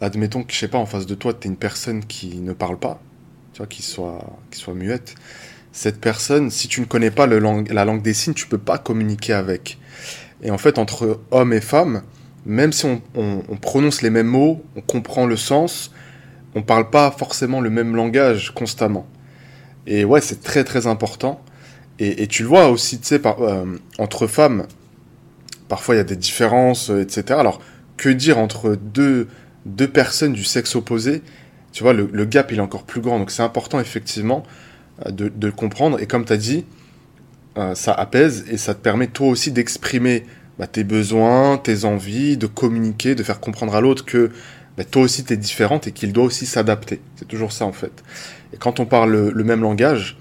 admettons 0.00 0.42
que, 0.44 0.52
je 0.52 0.58
sais 0.58 0.68
pas, 0.68 0.78
en 0.78 0.86
face 0.86 1.06
de 1.06 1.14
toi, 1.14 1.34
tu 1.34 1.46
es 1.46 1.50
une 1.50 1.56
personne 1.56 2.04
qui 2.04 2.36
ne 2.36 2.52
parle 2.52 2.78
pas, 2.78 3.00
tu 3.52 3.58
vois, 3.58 3.66
qui 3.66 3.82
soit, 3.82 4.24
qui 4.50 4.58
soit 4.58 4.74
muette. 4.74 5.14
Cette 5.72 6.00
personne, 6.00 6.50
si 6.50 6.68
tu 6.68 6.80
ne 6.80 6.86
connais 6.86 7.10
pas 7.10 7.26
le 7.26 7.38
lang- 7.38 7.66
la 7.72 7.84
langue 7.84 8.02
des 8.02 8.14
signes, 8.14 8.34
tu 8.34 8.46
peux 8.46 8.58
pas 8.58 8.78
communiquer 8.78 9.32
avec. 9.32 9.78
Et 10.42 10.50
en 10.50 10.58
fait, 10.58 10.78
entre 10.78 11.20
hommes 11.30 11.52
et 11.52 11.60
femmes, 11.60 12.02
même 12.44 12.72
si 12.72 12.84
on, 12.84 13.00
on- 13.14 13.42
on 13.48 13.56
prononce 13.56 14.02
les 14.02 14.10
mêmes 14.10 14.26
mots, 14.26 14.62
on 14.76 14.80
comprend 14.80 15.26
le 15.26 15.36
sens, 15.36 15.92
on 16.54 16.62
parle 16.62 16.90
pas 16.90 17.10
forcément 17.10 17.60
le 17.60 17.70
même 17.70 17.96
langage 17.96 18.52
constamment. 18.54 19.06
Et 19.86 20.04
ouais, 20.04 20.20
c'est 20.20 20.42
très 20.42 20.64
très 20.64 20.86
important. 20.86 21.40
Et, 21.98 22.26
tu 22.26 22.42
le 22.42 22.48
vois 22.48 22.68
aussi, 22.68 22.98
tu 22.98 23.06
sais, 23.06 23.20
euh, 23.24 23.64
entre 23.98 24.26
femmes, 24.26 24.66
parfois 25.68 25.94
il 25.94 25.98
y 25.98 26.00
a 26.00 26.04
des 26.04 26.16
différences, 26.16 26.90
euh, 26.90 27.02
etc. 27.02 27.38
Alors, 27.38 27.60
que 27.96 28.08
dire 28.08 28.38
entre 28.38 28.74
deux, 28.74 29.28
deux 29.66 29.86
personnes 29.86 30.32
du 30.32 30.42
sexe 30.42 30.74
opposé? 30.74 31.22
Tu 31.72 31.84
vois, 31.84 31.92
le, 31.92 32.24
gap, 32.24 32.50
il 32.50 32.58
est 32.58 32.62
encore 32.62 32.82
plus 32.82 33.00
grand. 33.00 33.18
Donc, 33.18 33.30
c'est 33.30 33.42
important, 33.42 33.78
effectivement, 33.78 34.42
euh, 35.06 35.10
de, 35.12 35.50
comprendre. 35.50 36.00
Et 36.00 36.06
comme 36.06 36.24
tu 36.24 36.32
as 36.32 36.36
dit, 36.36 36.64
ça 37.74 37.92
apaise 37.92 38.46
et 38.50 38.56
ça 38.56 38.74
te 38.74 38.80
permet 38.80 39.06
toi 39.06 39.28
aussi 39.28 39.52
d'exprimer 39.52 40.24
bah, 40.58 40.66
tes 40.66 40.84
besoins, 40.84 41.58
tes 41.58 41.84
envies, 41.84 42.36
de 42.36 42.46
communiquer, 42.46 43.14
de 43.14 43.22
faire 43.22 43.40
comprendre 43.40 43.74
à 43.74 43.80
l'autre 43.80 44.04
que 44.04 44.30
toi 44.90 45.02
aussi 45.02 45.24
tu 45.24 45.32
es 45.32 45.36
différente 45.36 45.86
et 45.86 45.92
qu'il 45.92 46.12
doit 46.12 46.24
aussi 46.24 46.46
s'adapter. 46.46 47.00
C'est 47.16 47.28
toujours 47.28 47.52
ça 47.52 47.66
en 47.66 47.72
fait. 47.72 48.02
Et 48.52 48.56
quand 48.56 48.80
on 48.80 48.86
parle 48.86 49.10
le, 49.12 49.30
le 49.30 49.44
même 49.44 49.60
langage, 49.62 50.16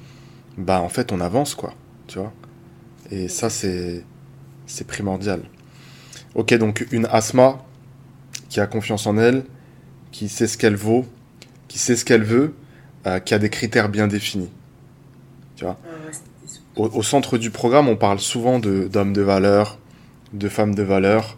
bah 0.57 0.81
en 0.81 0.89
fait 0.89 1.11
on 1.11 1.21
avance 1.21 1.55
quoi, 1.55 1.73
tu 2.07 2.19
vois? 2.19 2.33
Et 3.11 3.27
ça 3.27 3.49
c'est 3.49 4.03
c'est 4.67 4.87
primordial. 4.87 5.41
Ok 6.35 6.53
donc 6.55 6.85
une 6.91 7.07
asthma 7.07 7.63
qui 8.49 8.59
a 8.59 8.67
confiance 8.67 9.07
en 9.07 9.17
elle, 9.17 9.43
qui 10.11 10.29
sait 10.29 10.47
ce 10.47 10.57
qu'elle 10.57 10.75
vaut, 10.75 11.05
qui 11.67 11.79
sait 11.79 11.95
ce 11.95 12.03
qu'elle 12.05 12.23
veut, 12.23 12.53
euh, 13.07 13.19
qui 13.19 13.33
a 13.33 13.39
des 13.39 13.49
critères 13.49 13.89
bien 13.89 14.07
définis. 14.07 14.49
Tu 15.55 15.65
vois? 15.65 15.77
C'est- 16.45 16.59
Au, 16.75 16.87
au 16.87 17.03
centre 17.03 17.37
du 17.37 17.49
programme, 17.51 17.87
on 17.89 17.95
parle 17.95 18.19
souvent 18.19 18.59
de- 18.59 18.87
d'hommes 18.87 19.13
de, 19.13 19.21
valeur, 19.21 19.77
de 20.33 20.49
femmes 20.49 20.75
de 20.75 20.83
valeur, 20.83 21.37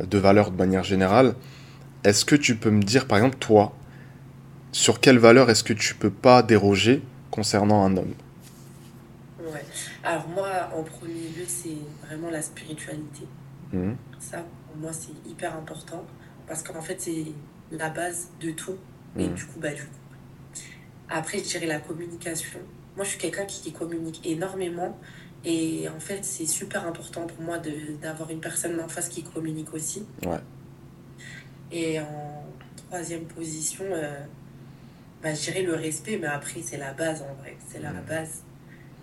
euh, 0.00 0.06
de 0.06 0.18
valeur 0.18 0.50
de 0.50 0.56
manière 0.56 0.84
générale. 0.84 1.34
Est-ce 2.04 2.24
que 2.24 2.36
tu 2.36 2.56
peux 2.56 2.70
me 2.70 2.82
dire, 2.82 3.06
par 3.06 3.18
exemple, 3.18 3.38
toi, 3.38 3.74
sur 4.72 5.00
quelle 5.00 5.18
valeur 5.18 5.48
est-ce 5.50 5.64
que 5.64 5.72
tu 5.72 5.94
peux 5.94 6.10
pas 6.10 6.42
déroger 6.42 7.02
concernant 7.30 7.84
un 7.84 7.96
homme? 7.96 8.14
Ouais. 9.40 9.64
Alors 10.02 10.28
moi, 10.28 10.70
en 10.76 10.82
premier 10.82 11.28
lieu, 11.36 11.44
c'est 11.46 11.78
vraiment 12.06 12.30
la 12.30 12.42
spiritualité. 12.42 13.26
Mhm. 13.72 13.96
Ça, 14.18 14.38
pour 14.68 14.76
moi, 14.76 14.92
c'est 14.92 15.12
hyper 15.28 15.56
important 15.56 16.04
parce 16.46 16.62
qu'en 16.62 16.80
fait, 16.82 17.00
c'est 17.00 17.24
la 17.70 17.88
base 17.88 18.28
de 18.40 18.50
tout. 18.50 18.76
Et 19.18 19.24
Mhm. 19.28 19.34
du 19.34 19.44
coup, 19.46 19.60
bah, 19.60 19.72
du 19.72 19.82
coup. 19.82 19.88
Après, 21.08 21.38
je 21.38 21.44
dirais 21.44 21.66
la 21.66 21.78
communication. 21.78 22.58
Moi, 22.96 23.04
je 23.04 23.10
suis 23.10 23.18
quelqu'un 23.18 23.44
qui 23.46 23.72
communique 23.72 24.20
énormément. 24.26 24.98
Et 25.44 25.88
en 25.94 26.00
fait, 26.00 26.24
c'est 26.24 26.46
super 26.46 26.86
important 26.86 27.26
pour 27.26 27.42
moi 27.42 27.58
d'avoir 28.02 28.30
une 28.30 28.40
personne 28.40 28.80
en 28.80 28.88
face 28.88 29.08
qui 29.08 29.22
communique 29.22 29.72
aussi. 29.74 30.04
Ouais. 30.24 30.38
Et 31.74 31.98
en 31.98 32.44
troisième 32.88 33.24
position, 33.24 33.84
euh, 33.90 34.14
bah, 35.22 35.34
je 35.34 35.40
dirais 35.50 35.62
le 35.62 35.74
respect, 35.74 36.18
mais 36.20 36.28
après, 36.28 36.60
c'est 36.62 36.76
la 36.76 36.92
base 36.92 37.22
en 37.22 37.34
vrai. 37.42 37.56
C'est 37.68 37.82
la 37.82 37.90
base. 37.90 38.42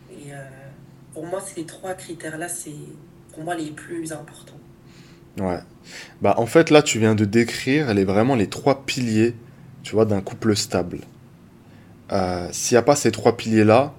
Et 0.10 0.32
euh, 0.32 0.38
pour 1.14 1.26
moi, 1.26 1.42
ces 1.42 1.66
trois 1.66 1.94
critères-là, 1.94 2.48
c'est 2.48 2.72
pour 3.34 3.44
moi 3.44 3.56
les 3.56 3.72
plus 3.72 4.14
importants. 4.14 4.60
Ouais. 5.38 5.60
Bah, 6.22 6.36
en 6.38 6.46
fait, 6.46 6.70
là, 6.70 6.82
tu 6.82 6.98
viens 6.98 7.14
de 7.14 7.26
décrire 7.26 7.94
les, 7.94 8.06
vraiment 8.06 8.36
les 8.36 8.48
trois 8.48 8.86
piliers, 8.86 9.36
tu 9.84 9.94
vois, 9.94 10.06
d'un 10.06 10.22
couple 10.22 10.56
stable. 10.56 11.00
Euh, 12.14 12.48
s'il 12.54 12.76
n'y 12.76 12.80
a 12.80 12.84
pas 12.84 12.96
ces 12.96 13.12
trois 13.12 13.36
piliers-là, 13.36 13.94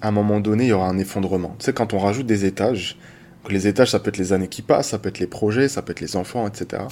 à 0.00 0.08
un 0.08 0.12
moment 0.12 0.40
donné, 0.40 0.64
il 0.64 0.68
y 0.68 0.72
aura 0.72 0.88
un 0.88 0.98
effondrement. 0.98 1.56
Tu 1.58 1.66
sais, 1.66 1.72
quand 1.74 1.92
on 1.92 1.98
rajoute 1.98 2.26
des 2.26 2.46
étages, 2.46 2.98
donc 3.42 3.52
les 3.52 3.66
étages, 3.66 3.90
ça 3.90 4.00
peut 4.00 4.08
être 4.08 4.16
les 4.16 4.32
années 4.32 4.48
qui 4.48 4.62
passent, 4.62 4.88
ça 4.88 4.98
peut 4.98 5.10
être 5.10 5.18
les 5.18 5.26
projets, 5.26 5.68
ça 5.68 5.82
peut 5.82 5.92
être 5.92 6.00
les 6.00 6.16
enfants, 6.16 6.46
etc. 6.46 6.84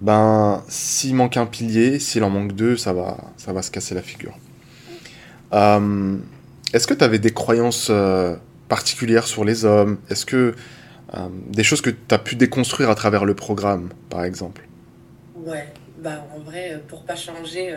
ben, 0.00 0.64
s'il 0.68 1.14
manque 1.14 1.36
un 1.36 1.46
pilier, 1.46 1.98
s'il 1.98 2.24
en 2.24 2.30
manque 2.30 2.52
deux, 2.52 2.76
ça 2.76 2.92
va, 2.92 3.16
ça 3.36 3.52
va 3.52 3.62
se 3.62 3.70
casser 3.70 3.94
la 3.94 4.02
figure. 4.02 4.36
Euh, 5.52 6.16
est-ce 6.72 6.86
que 6.86 6.94
tu 6.94 7.04
avais 7.04 7.18
des 7.18 7.32
croyances 7.32 7.88
euh, 7.90 8.36
particulières 8.68 9.26
sur 9.26 9.44
les 9.44 9.64
hommes? 9.64 9.98
Est-ce 10.08 10.26
que 10.26 10.54
euh, 11.14 11.28
des 11.48 11.62
choses 11.62 11.82
que 11.82 11.90
tu 11.90 12.14
as 12.14 12.18
pu 12.18 12.36
déconstruire 12.36 12.90
à 12.90 12.94
travers 12.94 13.24
le 13.24 13.34
programme, 13.34 13.90
par 14.08 14.24
exemple? 14.24 14.66
Ouais, 15.36 15.68
bah 15.98 16.26
en 16.34 16.40
vrai, 16.40 16.82
pour 16.88 17.04
pas 17.04 17.16
changer, 17.16 17.76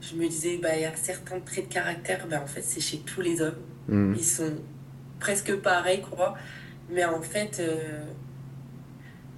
je 0.00 0.14
me 0.16 0.28
disais, 0.28 0.58
bah 0.62 0.76
il 0.76 0.82
y 0.82 0.84
a 0.84 0.92
certains 0.94 1.40
traits 1.40 1.68
de 1.68 1.74
caractère, 1.74 2.26
bah 2.30 2.40
en 2.42 2.46
fait 2.46 2.62
c'est 2.62 2.80
chez 2.80 2.98
tous 2.98 3.20
les 3.20 3.40
hommes. 3.40 3.58
Hmm. 3.88 4.14
Ils 4.16 4.24
sont 4.24 4.54
presque 5.18 5.54
pareils, 5.56 6.02
quoi. 6.02 6.34
Mais 6.90 7.04
en 7.04 7.22
fait, 7.22 7.60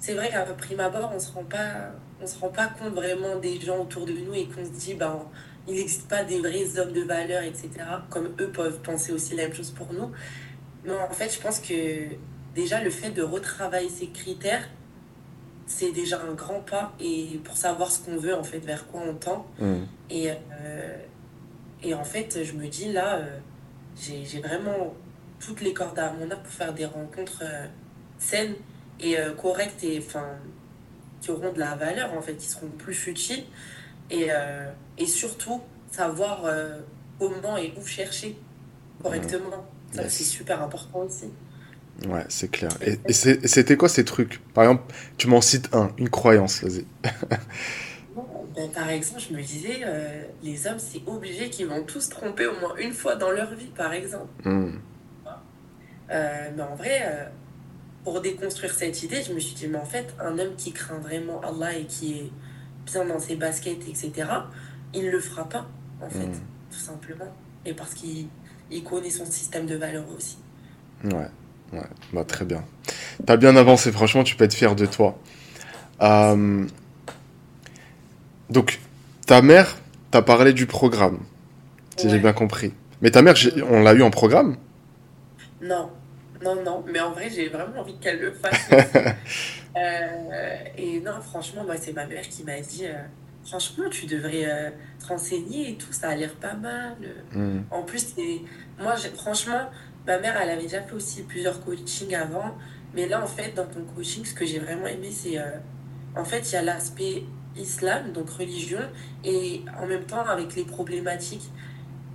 c'est 0.05 0.12
vrai 0.12 0.29
qu'à 0.29 0.43
prime 0.43 0.81
abord, 0.81 1.12
on 1.14 1.19
se 1.19 1.33
rend 1.33 1.45
pas, 1.45 1.93
on 2.21 2.27
se 2.27 2.38
rend 2.38 2.51
pas 2.51 2.67
compte 2.67 2.93
vraiment 2.93 3.37
des 3.37 3.59
gens 3.59 3.79
autour 3.81 4.05
de 4.05 4.12
nous 4.12 4.35
et 4.35 4.45
qu'on 4.45 4.62
se 4.62 4.69
dit, 4.69 4.93
ben, 4.93 5.19
il 5.67 5.77
n'existe 5.77 6.09
pas 6.09 6.25
des 6.25 6.40
vrais 6.40 6.79
hommes 6.79 6.93
de 6.93 7.01
valeur, 7.01 7.43
etc. 7.43 7.71
Comme 8.11 8.35
eux 8.38 8.51
peuvent 8.51 8.81
penser 8.81 9.12
aussi 9.12 9.35
la 9.35 9.45
même 9.45 9.55
chose 9.55 9.71
pour 9.71 9.90
nous. 9.95 10.11
Mais 10.85 10.93
en 10.93 11.09
fait, 11.09 11.33
je 11.33 11.40
pense 11.40 11.59
que 11.59 12.17
déjà 12.55 12.85
le 12.85 12.90
fait 12.90 13.12
de 13.12 13.23
retravailler 13.23 13.88
ces 13.88 14.09
critères, 14.09 14.69
c'est 15.67 15.93
déjà 15.93 16.21
un 16.21 16.35
grand 16.35 16.61
pas 16.61 16.93
et 17.01 17.40
pour 17.43 17.57
savoir 17.57 17.90
ce 17.90 18.01
qu'on 18.01 18.19
veut, 18.19 18.35
en 18.35 18.45
fait, 18.45 18.59
vers 18.59 18.87
quoi 18.88 19.01
on 19.09 19.14
tend. 19.14 19.47
Mmh. 19.59 19.75
Et, 20.11 20.31
euh, 20.31 20.99
et 21.83 21.95
en 21.95 22.05
fait, 22.05 22.45
je 22.45 22.53
me 22.53 22.67
dis 22.67 22.93
là, 22.93 23.21
euh, 23.21 23.38
j'ai 23.97 24.43
vraiment 24.43 24.93
toutes 25.40 25.62
les 25.62 25.73
cordes 25.73 25.99
à 25.99 26.12
mon 26.12 26.31
arc 26.31 26.43
pour 26.43 26.53
faire 26.53 26.75
des 26.75 26.85
rencontres 26.85 27.43
euh, 27.43 27.67
saines 28.19 28.57
et 29.00 29.16
correctes 29.40 29.83
et 29.85 29.98
enfin 29.98 30.26
qui 31.24 31.30
auront 31.30 31.52
de 31.52 31.59
la 31.59 31.74
valeur, 31.74 32.12
en 32.12 32.20
fait, 32.20 32.35
qui 32.35 32.46
seront 32.46 32.68
plus 32.68 32.92
futiles. 32.94 33.44
Et, 34.11 34.26
euh, 34.30 34.70
et 34.98 35.07
surtout, 35.07 35.62
savoir 35.90 36.44
euh, 36.44 36.80
comment 37.18 37.57
et 37.57 37.72
où 37.80 37.87
chercher 37.87 38.37
correctement. 39.02 39.66
Ça, 39.92 40.09
c'est 40.09 40.24
super 40.24 40.62
important 40.62 41.00
aussi. 41.00 41.30
Ouais, 42.07 42.24
c'est 42.28 42.50
clair. 42.50 42.70
Et, 42.83 42.98
et 43.09 43.12
c'était 43.12 43.76
quoi 43.76 43.88
ces 43.88 44.04
trucs? 44.04 44.40
Par 44.52 44.64
exemple, 44.64 44.94
tu 45.16 45.28
m'en 45.28 45.40
cites 45.40 45.74
un, 45.74 45.92
une 45.96 46.11
croyance, 46.11 46.62
vas-y. 46.62 46.85
ben, 48.54 48.70
par 48.74 48.90
exemple, 48.90 49.22
je 49.26 49.35
me 49.35 49.40
disais, 49.40 49.80
euh, 49.85 50.24
les 50.42 50.66
hommes, 50.66 50.78
c'est 50.78 51.00
obligé 51.07 51.48
qu'ils 51.48 51.68
vont 51.68 51.85
tous 51.85 52.11
tromper 52.11 52.46
au 52.46 52.61
moins 52.61 52.76
une 52.76 52.92
fois 52.92 53.16
dans 53.16 53.30
leur 53.30 53.54
vie, 53.54 53.70
par 53.74 53.94
exemple. 53.94 54.28
Hmm. 54.44 54.72
mais 56.11 56.62
en 56.62 56.74
vrai, 56.74 57.30
pour 58.05 58.21
déconstruire 58.21 58.73
cette 58.75 59.03
idée, 59.03 59.23
je 59.23 59.33
me 59.33 59.40
suis 59.40 59.55
dit, 59.55 59.67
mais 59.67 59.79
en 59.79 59.85
fait, 59.85 60.14
un 60.21 60.38
homme 60.38 60.55
qui 60.57 60.73
craint 60.73 60.99
vraiment 60.99 61.40
Allah 61.40 61.75
et 61.75 61.87
qui 61.87 62.12
est 62.12 62.31
bien 62.87 63.07
dans 63.07 63.19
ses 63.19 63.35
baskets, 63.35 63.88
etc., 63.88 64.12
il 64.93 65.07
ne 65.07 65.11
le 65.11 65.21
fera 65.21 65.49
pas, 65.49 65.67
en 66.03 66.09
fait, 66.09 66.27
hmm. 66.27 66.40
tout 66.71 66.79
simplement. 66.79 67.35
Et 67.64 67.73
parce 67.73 67.95
qu'il 67.95 68.29
il 68.71 68.85
connaît 68.85 69.11
son 69.11 69.25
système 69.25 69.67
de 69.67 69.77
valeurs 69.77 70.05
aussi. 70.17 70.37
Ouais, 71.05 71.29
ouais, 71.73 71.87
bah, 72.12 72.25
très 72.25 72.45
bien. 72.45 72.64
Tu 73.27 73.33
as 73.33 73.37
bien 73.37 73.57
avancé, 73.57 73.90
franchement, 73.90 74.23
tu 74.23 74.37
peux 74.37 74.45
être 74.45 74.55
fier 74.55 74.75
de 74.77 74.87
toi. 74.87 75.19
Euh, 76.03 76.67
donc, 78.51 78.81
ta 79.27 79.40
mère 79.40 79.77
t'a 80.11 80.21
parlé 80.21 80.53
du 80.53 80.67
programme, 80.67 81.21
si 81.97 82.11
j'ai 82.11 82.19
bien 82.19 82.35
compris. 82.35 82.75
Mais 83.01 83.11
ta 83.11 83.23
mère, 83.23 83.35
on 83.71 83.83
l'a 83.83 83.95
eu 83.95 84.03
en 84.03 84.11
programme? 84.11 84.57
Non, 85.62 85.90
non, 86.44 86.62
non, 86.62 86.85
mais 86.87 87.00
en 87.00 87.11
vrai, 87.11 87.30
j'ai 87.30 87.48
vraiment 87.48 87.80
envie 87.80 87.96
qu'elle 87.98 88.20
le 88.20 88.33
fasse. 88.33 88.70
Euh, 89.76 90.57
et 90.78 91.00
non, 91.00 91.20
franchement, 91.20 91.64
moi, 91.64 91.74
c'est 91.76 91.92
ma 91.92 92.07
mère 92.07 92.22
qui 92.28 92.44
m'a 92.44 92.61
dit 92.61 92.87
euh, 92.87 92.94
Franchement, 93.44 93.87
tu 93.90 94.07
devrais 94.07 94.44
euh, 94.44 94.70
te 95.00 95.09
renseigner 95.09 95.70
et 95.70 95.74
tout, 95.74 95.92
ça 95.92 96.11
a 96.11 96.14
l'air 96.14 96.33
pas 96.37 96.54
mal. 96.54 96.94
Hmm. 97.33 97.62
En 97.72 97.83
plus, 97.83 98.14
moi, 98.78 98.94
franchement, 99.16 99.68
ma 100.07 100.20
mère, 100.20 100.40
elle 100.40 100.50
avait 100.50 100.62
déjà 100.62 100.80
fait 100.80 100.94
aussi 100.94 101.24
plusieurs 101.24 101.61
coachings 101.64 102.14
avant. 102.14 102.57
Mais 102.94 103.09
là, 103.09 103.20
en 103.20 103.26
fait, 103.26 103.52
dans 103.57 103.66
ton 103.66 103.83
coaching, 103.96 104.24
ce 104.24 104.33
que 104.33 104.46
j'ai 104.46 104.61
vraiment 104.61 104.87
aimé, 104.87 105.11
c'est. 105.11 105.40
en 106.16 106.24
fait, 106.24 106.48
il 106.52 106.52
y 106.52 106.57
a 106.57 106.62
l'aspect 106.62 107.24
islam, 107.57 108.12
donc 108.12 108.30
religion, 108.30 108.78
et 109.24 109.62
en 109.76 109.88
même 109.88 110.04
temps 110.04 110.24
avec 110.24 110.54
les 110.54 110.62
problématiques 110.62 111.50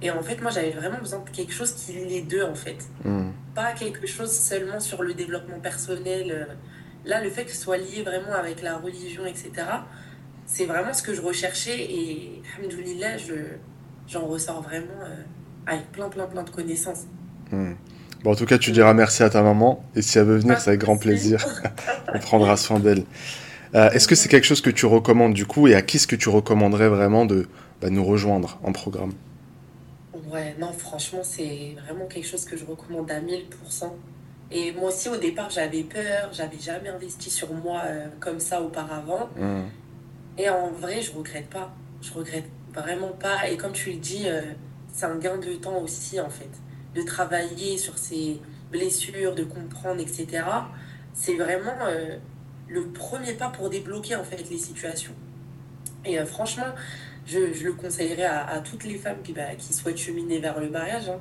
et 0.02 0.12
en 0.12 0.22
fait, 0.22 0.42
moi, 0.42 0.52
j'avais 0.52 0.72
vraiment 0.72 0.98
besoin 0.98 1.20
de 1.20 1.30
quelque 1.30 1.52
chose 1.52 1.74
qui 1.74 1.94
lie 1.94 2.06
les 2.06 2.22
deux, 2.22 2.44
en 2.44 2.56
fait. 2.56 2.78
Hmm. 3.04 3.32
Pas 3.60 3.74
quelque 3.74 4.08
chose 4.08 4.32
seulement 4.32 4.80
sur 4.80 5.04
le 5.04 5.14
développement 5.14 5.60
personnel. 5.60 6.32
Euh. 6.32 6.46
Là, 7.04 7.22
le 7.22 7.30
fait 7.30 7.44
que 7.44 7.52
ce 7.52 7.58
soit 7.58 7.76
lié 7.76 8.04
vraiment 8.06 8.34
avec 8.34 8.62
la 8.62 8.78
religion, 8.78 9.26
etc., 9.26 9.52
c'est 10.46 10.64
vraiment 10.64 10.94
ce 10.94 11.04
que 11.04 11.14
je 11.14 11.22
recherchais. 11.22 11.78
Et, 11.78 12.42
alhamdoulilah, 12.58 13.18
je, 13.18 13.34
j'en 14.08 14.26
ressors 14.28 14.62
vraiment 14.62 15.02
euh, 15.04 15.14
avec 15.68 15.92
plein, 15.92 16.08
plein, 16.08 16.26
plein 16.26 16.44
de 16.44 16.50
connaissances. 16.50 17.02
Hmm. 17.52 17.74
Bon, 18.24 18.32
en 18.32 18.36
tout 18.36 18.46
cas, 18.46 18.58
tu 18.58 18.72
diras 18.72 18.94
merci 18.94 19.24
à 19.24 19.30
ta 19.30 19.42
maman. 19.42 19.84
Et 19.94 20.02
si 20.02 20.18
elle 20.18 20.28
veut 20.28 20.38
venir, 20.38 20.58
c'est 20.62 20.70
avec 20.70 20.80
grand 20.80 20.96
plaisir. 20.96 21.46
On 22.14 22.20
prendra 22.20 22.56
soin 22.56 22.80
d'elle. 22.80 23.04
Euh, 23.76 23.90
est-ce 23.90 24.08
que 24.08 24.16
c'est 24.16 24.30
quelque 24.30 24.48
chose 24.48 24.62
que 24.62 24.70
tu 24.70 24.86
recommandes 24.86 25.34
du 25.34 25.46
coup 25.46 25.68
Et 25.68 25.76
à 25.76 25.82
qui 25.82 25.98
est-ce 25.98 26.08
que 26.08 26.16
tu 26.16 26.30
recommanderais 26.30 26.88
vraiment 26.88 27.26
de 27.26 27.50
bah, 27.82 27.90
nous 27.90 28.06
rejoindre 28.06 28.58
en 28.64 28.72
programme? 28.72 29.12
Ouais, 30.32 30.56
non, 30.60 30.72
franchement, 30.74 31.22
c'est 31.24 31.76
vraiment 31.84 32.06
quelque 32.06 32.28
chose 32.28 32.46
que 32.46 32.56
je 32.56 32.66
recommande 32.66 33.10
à 33.10 33.20
1000%. 33.20 33.92
Et 34.52 34.72
moi 34.72 34.90
aussi, 34.90 35.10
au 35.10 35.18
départ, 35.18 35.50
j'avais 35.50 35.84
peur, 35.84 36.30
j'avais 36.32 36.60
jamais 36.60 36.90
investi 36.90 37.30
sur 37.30 37.54
moi 37.54 37.82
euh, 37.86 38.08
comme 38.20 38.40
ça 38.40 38.62
auparavant. 38.62 39.30
Mmh. 39.36 39.62
Et 40.38 40.50
en 40.50 40.70
vrai, 40.70 41.02
je 41.02 41.12
regrette 41.14 41.50
pas. 41.50 41.72
Je 42.02 42.14
regrette 42.14 42.46
vraiment 42.74 43.12
pas. 43.12 43.50
Et 43.50 43.58
comme 43.58 43.74
tu 43.74 43.92
le 43.92 43.98
dis, 43.98 44.24
euh, 44.28 44.42
c'est 44.92 45.06
un 45.06 45.18
gain 45.18 45.38
de 45.38 45.54
temps 45.54 45.80
aussi, 45.82 46.20
en 46.20 46.30
fait. 46.30 46.50
De 46.96 47.02
travailler 47.02 47.78
sur 47.78 47.98
ses 47.98 48.40
blessures, 48.72 49.36
de 49.36 49.44
comprendre, 49.44 50.00
etc. 50.00 50.44
C'est 51.14 51.36
vraiment 51.36 51.78
euh, 51.88 52.18
le 52.68 52.88
premier 52.88 53.34
pas 53.34 53.50
pour 53.50 53.70
débloquer, 53.70 54.16
en 54.16 54.24
fait, 54.24 54.50
les 54.50 54.58
situations. 54.58 55.14
Et 56.06 56.18
franchement, 56.26 56.68
je, 57.26 57.54
je 57.54 57.64
le 57.66 57.74
conseillerais 57.74 58.24
à, 58.24 58.46
à, 58.48 58.60
toutes 58.60 58.84
les 58.84 58.96
femmes 58.96 59.22
qui, 59.24 59.34
bah, 59.34 59.56
qui 59.58 59.74
souhaitent 59.74 59.98
cheminer 59.98 60.40
vers 60.40 60.60
le 60.60 60.70
mariage 60.70 61.10
hein, 61.10 61.20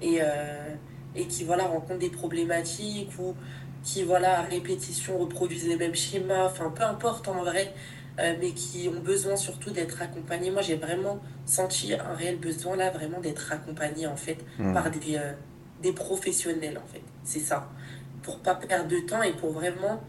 et, 0.00 0.18
euh, 0.20 0.74
et 1.14 1.26
qui 1.26 1.44
voilà, 1.44 1.64
rencontrent 1.64 1.98
des 1.98 2.10
problématiques 2.10 3.10
ou 3.18 3.34
qui, 3.82 4.02
voilà, 4.02 4.40
à 4.40 4.42
répétition, 4.42 5.18
reproduisent 5.18 5.66
les 5.68 5.76
mêmes 5.76 5.94
schémas, 5.94 6.46
enfin, 6.46 6.70
peu 6.70 6.82
importe 6.82 7.28
en 7.28 7.42
vrai, 7.44 7.72
euh, 8.18 8.34
mais 8.40 8.52
qui 8.52 8.88
ont 8.88 9.00
besoin 9.00 9.36
surtout 9.36 9.70
d'être 9.70 10.02
accompagnées. 10.02 10.50
Moi, 10.50 10.62
j'ai 10.62 10.76
vraiment 10.76 11.20
senti 11.46 11.94
un 11.94 12.14
réel 12.14 12.38
besoin 12.38 12.76
là, 12.76 12.90
vraiment 12.90 13.20
d'être 13.20 13.52
accompagnée 13.52 14.06
en 14.06 14.16
fait 14.16 14.38
mmh. 14.58 14.72
par 14.72 14.90
des, 14.90 15.16
euh, 15.16 15.32
des 15.82 15.92
professionnels 15.92 16.78
en 16.78 16.86
fait. 16.92 17.02
C'est 17.24 17.40
ça. 17.40 17.70
Pour 18.22 18.40
pas 18.40 18.54
perdre 18.54 18.88
de 18.88 19.00
temps 19.00 19.22
et 19.22 19.32
pour 19.32 19.52
vraiment 19.52 20.02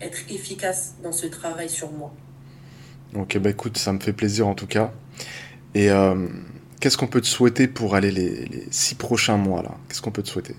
être 0.00 0.30
efficace 0.30 0.94
dans 1.02 1.12
ce 1.12 1.26
travail 1.26 1.68
sur 1.68 1.92
moi. 1.92 2.14
Ok, 3.14 3.38
bah 3.38 3.50
écoute, 3.50 3.78
ça 3.78 3.92
me 3.92 4.00
fait 4.00 4.12
plaisir 4.12 4.48
en 4.48 4.54
tout 4.54 4.66
cas. 4.66 4.92
Et 5.74 5.90
euh, 5.90 6.28
qu'est-ce 6.80 6.96
qu'on 6.96 7.06
peut 7.06 7.20
te 7.20 7.26
souhaiter 7.26 7.68
pour 7.68 7.94
aller 7.94 8.10
les, 8.10 8.66
six 8.70 8.94
prochains 8.94 9.36
mois 9.36 9.62
là? 9.62 9.72
Qu'est-ce 9.88 10.02
qu'on 10.02 10.12
peut 10.12 10.22
te 10.22 10.28
souhaiter? 10.28 10.54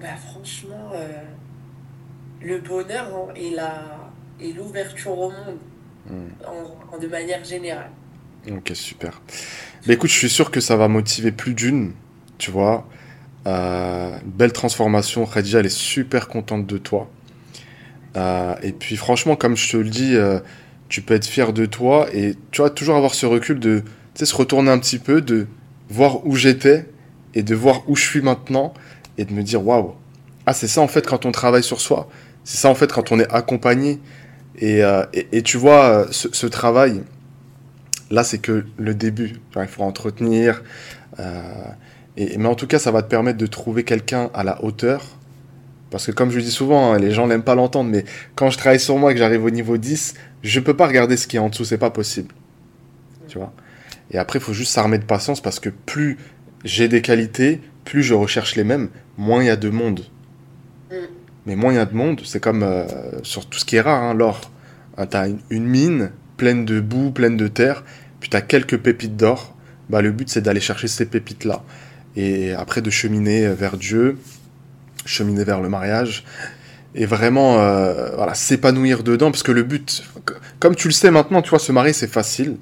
Bah, 0.00 0.08
Franchement, 0.30 0.92
euh, 0.94 1.22
le 2.42 2.58
bonheur 2.58 3.06
hein, 3.14 3.32
et, 3.36 3.50
la, 3.50 4.12
et 4.40 4.52
l'ouverture 4.52 5.18
au 5.18 5.30
monde 5.30 5.58
hmm. 6.10 6.92
en, 6.92 6.98
de 6.98 7.06
manière 7.06 7.42
générale. 7.44 7.90
Ok, 8.50 8.72
super. 8.74 9.22
Bah 9.86 9.94
écoute, 9.94 10.10
je 10.10 10.16
suis 10.16 10.28
sûr 10.28 10.50
que 10.50 10.60
ça 10.60 10.76
va 10.76 10.88
motiver 10.88 11.32
plus 11.32 11.54
d'une, 11.54 11.92
tu 12.36 12.50
vois. 12.50 12.86
Euh, 13.46 14.18
belle 14.24 14.52
transformation. 14.52 15.24
Khadija, 15.26 15.60
elle 15.60 15.66
est 15.66 15.68
super 15.70 16.28
contente 16.28 16.66
de 16.66 16.76
toi. 16.76 17.10
et 18.16 18.72
puis 18.72 18.96
franchement, 18.96 19.36
comme 19.36 19.56
je 19.56 19.70
te 19.70 19.76
le 19.78 19.88
dis, 19.88 20.14
tu 20.94 21.02
peux 21.02 21.14
être 21.14 21.26
fier 21.26 21.52
de 21.52 21.66
toi 21.66 22.06
et 22.14 22.36
tu 22.52 22.62
vas 22.62 22.70
toujours 22.70 22.94
avoir 22.94 23.14
ce 23.14 23.26
recul 23.26 23.58
de 23.58 23.82
se 24.14 24.32
retourner 24.32 24.70
un 24.70 24.78
petit 24.78 25.00
peu, 25.00 25.20
de 25.20 25.48
voir 25.90 26.24
où 26.24 26.36
j'étais 26.36 26.86
et 27.34 27.42
de 27.42 27.52
voir 27.56 27.82
où 27.88 27.96
je 27.96 28.04
suis 28.04 28.20
maintenant 28.20 28.72
et 29.18 29.24
de 29.24 29.32
me 29.32 29.42
dire 29.42 29.66
waouh, 29.66 29.96
ah 30.46 30.52
c'est 30.52 30.68
ça 30.68 30.80
en 30.82 30.86
fait 30.86 31.04
quand 31.04 31.26
on 31.26 31.32
travaille 31.32 31.64
sur 31.64 31.80
soi, 31.80 32.08
c'est 32.44 32.58
ça 32.58 32.68
en 32.68 32.76
fait 32.76 32.92
quand 32.92 33.10
on 33.10 33.18
est 33.18 33.28
accompagné. 33.32 33.98
Et, 34.58 34.84
euh, 34.84 35.04
et, 35.12 35.42
tu 35.42 35.56
vois 35.56 36.06
ce, 36.12 36.46
travail 36.46 37.02
là 38.12 38.22
c'est 38.22 38.38
que 38.38 38.64
le 38.76 38.94
début, 38.94 39.40
il 39.56 39.66
faut 39.66 39.82
entretenir 39.82 40.62
euh, 41.18 41.42
et, 42.16 42.38
mais 42.38 42.46
en 42.46 42.54
tout 42.54 42.68
cas 42.68 42.78
ça 42.78 42.92
va 42.92 43.02
te 43.02 43.08
permettre 43.08 43.38
de 43.38 43.46
trouver 43.46 43.82
quelqu'un 43.82 44.30
à 44.32 44.44
la 44.44 44.62
hauteur. 44.62 45.02
Parce 45.90 46.06
que 46.06 46.12
comme 46.12 46.30
je 46.30 46.38
dis 46.38 46.52
souvent, 46.52 46.92
hein, 46.92 46.98
les 46.98 47.10
gens 47.10 47.26
n'aiment 47.26 47.42
pas 47.42 47.56
l'entendre, 47.56 47.90
mais 47.90 48.04
quand 48.36 48.50
je 48.50 48.58
travaille 48.58 48.80
sur 48.80 48.96
moi 48.96 49.10
et 49.10 49.14
que 49.14 49.18
j'arrive 49.18 49.44
au 49.44 49.50
niveau 49.50 49.76
10, 49.76 50.14
je 50.44 50.60
peux 50.60 50.76
pas 50.76 50.86
regarder 50.86 51.16
ce 51.16 51.26
qui 51.26 51.36
est 51.36 51.40
en 51.40 51.48
dessous, 51.48 51.64
c'est 51.64 51.78
pas 51.78 51.90
possible. 51.90 52.34
Tu 53.28 53.38
vois 53.38 53.52
Et 54.10 54.18
après, 54.18 54.38
il 54.38 54.42
faut 54.42 54.52
juste 54.52 54.72
s'armer 54.72 54.98
de 54.98 55.04
patience 55.04 55.40
parce 55.40 55.58
que 55.58 55.70
plus 55.70 56.18
j'ai 56.64 56.86
des 56.88 57.02
qualités, 57.02 57.60
plus 57.84 58.02
je 58.02 58.14
recherche 58.14 58.54
les 58.54 58.64
mêmes, 58.64 58.88
moins 59.16 59.42
il 59.42 59.46
y 59.46 59.50
a 59.50 59.56
de 59.56 59.70
monde. 59.70 60.04
Mm. 60.90 60.96
Mais 61.46 61.56
moins 61.56 61.72
il 61.72 61.76
y 61.76 61.78
a 61.78 61.86
de 61.86 61.94
monde, 61.94 62.20
c'est 62.24 62.40
comme 62.40 62.62
euh, 62.62 62.86
sur 63.22 63.46
tout 63.46 63.58
ce 63.58 63.64
qui 63.64 63.76
est 63.76 63.80
rare, 63.80 64.02
hein, 64.02 64.14
l'or. 64.14 64.50
Ah, 64.96 65.06
tu 65.06 65.16
as 65.16 65.28
une, 65.50 65.66
mine 65.66 66.10
pleine 66.36 66.64
de 66.64 66.80
boue, 66.80 67.10
pleine 67.10 67.36
de 67.36 67.48
terre, 67.48 67.84
puis 68.20 68.30
tu 68.30 68.36
as 68.36 68.42
quelques 68.42 68.78
pépites 68.78 69.16
d'or. 69.16 69.56
Bah, 69.90 70.02
le 70.02 70.12
but, 70.12 70.28
c'est 70.28 70.40
d'aller 70.40 70.60
chercher 70.60 70.88
ces 70.88 71.06
pépites-là. 71.06 71.62
Et 72.16 72.52
après, 72.52 72.80
de 72.80 72.90
cheminer 72.90 73.48
vers 73.48 73.76
Dieu, 73.76 74.18
cheminer 75.04 75.44
vers 75.44 75.60
le 75.60 75.68
mariage, 75.68 76.24
et 76.94 77.06
vraiment 77.06 77.58
euh, 77.58 78.14
voilà, 78.14 78.34
s'épanouir 78.34 79.02
dedans, 79.02 79.30
parce 79.30 79.42
que 79.42 79.52
le 79.52 79.62
but, 79.62 80.04
comme 80.60 80.76
tu 80.76 80.88
le 80.88 80.92
sais 80.92 81.10
maintenant, 81.10 81.42
tu 81.42 81.50
vois, 81.50 81.58
se 81.58 81.72
marier, 81.72 81.92
c'est 81.92 82.06
facile. 82.06 82.56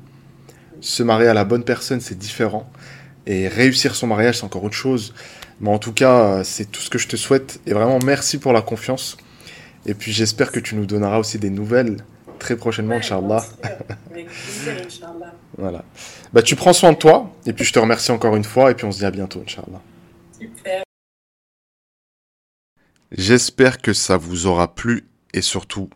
Se 0.80 1.02
marier 1.02 1.28
à 1.28 1.34
la 1.34 1.44
bonne 1.44 1.64
personne, 1.64 2.00
c'est 2.00 2.18
différent. 2.18 2.70
Et 3.26 3.46
réussir 3.46 3.94
son 3.94 4.06
mariage, 4.06 4.38
c'est 4.38 4.44
encore 4.44 4.64
autre 4.64 4.74
chose. 4.74 5.14
Mais 5.60 5.70
en 5.70 5.78
tout 5.78 5.92
cas, 5.92 6.42
c'est 6.44 6.70
tout 6.70 6.80
ce 6.80 6.90
que 6.90 6.98
je 6.98 7.06
te 7.06 7.16
souhaite. 7.16 7.60
Et 7.66 7.72
vraiment, 7.72 7.98
merci 8.04 8.38
pour 8.38 8.52
la 8.52 8.62
confiance. 8.62 9.16
Et 9.86 9.94
puis, 9.94 10.12
j'espère 10.12 10.50
que 10.50 10.58
tu 10.60 10.74
nous 10.74 10.86
donneras 10.86 11.18
aussi 11.18 11.38
des 11.38 11.50
nouvelles 11.50 11.98
très 12.38 12.56
prochainement, 12.56 12.96
Inch'Allah. 12.96 13.44
voilà. 15.56 15.84
Bah, 16.32 16.42
tu 16.42 16.56
prends 16.56 16.72
soin 16.72 16.92
de 16.92 16.98
toi. 16.98 17.30
Et 17.46 17.52
puis, 17.52 17.64
je 17.64 17.72
te 17.72 17.78
remercie 17.78 18.10
encore 18.10 18.34
une 18.34 18.44
fois. 18.44 18.70
Et 18.70 18.74
puis, 18.74 18.86
on 18.86 18.92
se 18.92 18.98
dit 18.98 19.04
à 19.04 19.10
bientôt, 19.10 19.42
Inch'Allah. 19.46 19.80
Super. 20.40 20.82
J'espère 23.16 23.78
que 23.78 23.92
ça 23.92 24.16
vous 24.16 24.46
aura 24.46 24.74
plu 24.74 25.06
et 25.32 25.42
surtout 25.42 25.90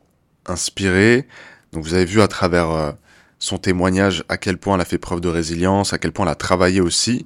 inspiré. 0.46 1.26
Donc, 1.72 1.85
vous 1.85 1.94
avez 1.94 2.05
vu 2.05 2.20
à 2.20 2.29
travers. 2.29 2.70
Euh, 2.70 2.92
son 3.38 3.59
témoignage 3.59 4.24
à 4.29 4.38
quel 4.38 4.59
point 4.59 4.74
elle 4.74 4.81
a 4.81 4.85
fait 4.85 4.98
preuve 4.98 5.20
de 5.20 5.29
résilience, 5.29 5.92
à 5.92 5.98
quel 5.98 6.12
point 6.12 6.26
elle 6.26 6.33
a 6.33 6.37
travaillé 6.37 6.81
aussi, 6.81 7.24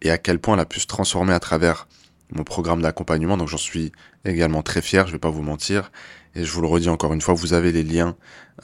et 0.00 0.10
à 0.10 0.18
quel 0.18 0.38
point 0.38 0.54
elle 0.54 0.60
a 0.60 0.66
pu 0.66 0.80
se 0.80 0.86
transformer 0.86 1.32
à 1.32 1.40
travers 1.40 1.86
mon 2.32 2.44
programme 2.44 2.82
d'accompagnement. 2.82 3.36
Donc 3.36 3.48
j'en 3.48 3.58
suis 3.58 3.92
également 4.24 4.62
très 4.62 4.82
fier, 4.82 5.06
je 5.06 5.10
ne 5.10 5.16
vais 5.16 5.20
pas 5.20 5.30
vous 5.30 5.42
mentir. 5.42 5.92
Et 6.34 6.44
je 6.44 6.52
vous 6.52 6.62
le 6.62 6.68
redis 6.68 6.88
encore 6.88 7.12
une 7.12 7.20
fois, 7.20 7.34
vous 7.34 7.52
avez 7.52 7.72
les 7.72 7.82
liens 7.82 8.16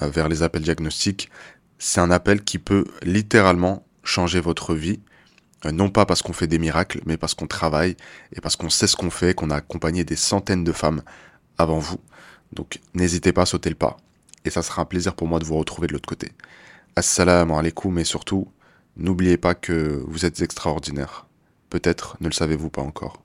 euh, 0.02 0.08
vers 0.08 0.28
les 0.28 0.42
appels 0.42 0.62
diagnostiques. 0.62 1.30
C'est 1.78 2.00
un 2.00 2.10
appel 2.10 2.42
qui 2.42 2.58
peut 2.58 2.86
littéralement 3.02 3.86
changer 4.02 4.40
votre 4.40 4.74
vie. 4.74 5.00
Euh, 5.66 5.72
non 5.72 5.90
pas 5.90 6.06
parce 6.06 6.22
qu'on 6.22 6.32
fait 6.32 6.46
des 6.46 6.58
miracles, 6.58 7.00
mais 7.04 7.16
parce 7.16 7.34
qu'on 7.34 7.46
travaille 7.46 7.96
et 8.32 8.40
parce 8.40 8.56
qu'on 8.56 8.70
sait 8.70 8.86
ce 8.86 8.96
qu'on 8.96 9.10
fait, 9.10 9.34
qu'on 9.34 9.50
a 9.50 9.56
accompagné 9.56 10.04
des 10.04 10.16
centaines 10.16 10.64
de 10.64 10.72
femmes 10.72 11.02
avant 11.56 11.78
vous. 11.78 11.98
Donc 12.52 12.80
n'hésitez 12.94 13.32
pas 13.32 13.42
à 13.42 13.46
sauter 13.46 13.68
le 13.68 13.74
pas. 13.76 13.96
Et 14.44 14.50
ça 14.50 14.62
sera 14.62 14.82
un 14.82 14.84
plaisir 14.84 15.14
pour 15.14 15.26
moi 15.26 15.38
de 15.38 15.44
vous 15.44 15.56
retrouver 15.56 15.88
de 15.88 15.92
l'autre 15.92 16.08
côté. 16.08 16.32
Assalamu 16.96 17.52
alaikum 17.54 17.98
et 17.98 18.04
surtout, 18.04 18.48
n'oubliez 18.96 19.36
pas 19.36 19.54
que 19.54 20.02
vous 20.06 20.24
êtes 20.24 20.40
extraordinaire. 20.42 21.26
Peut-être 21.70 22.16
ne 22.20 22.28
le 22.28 22.32
savez-vous 22.32 22.70
pas 22.70 22.82
encore. 22.82 23.22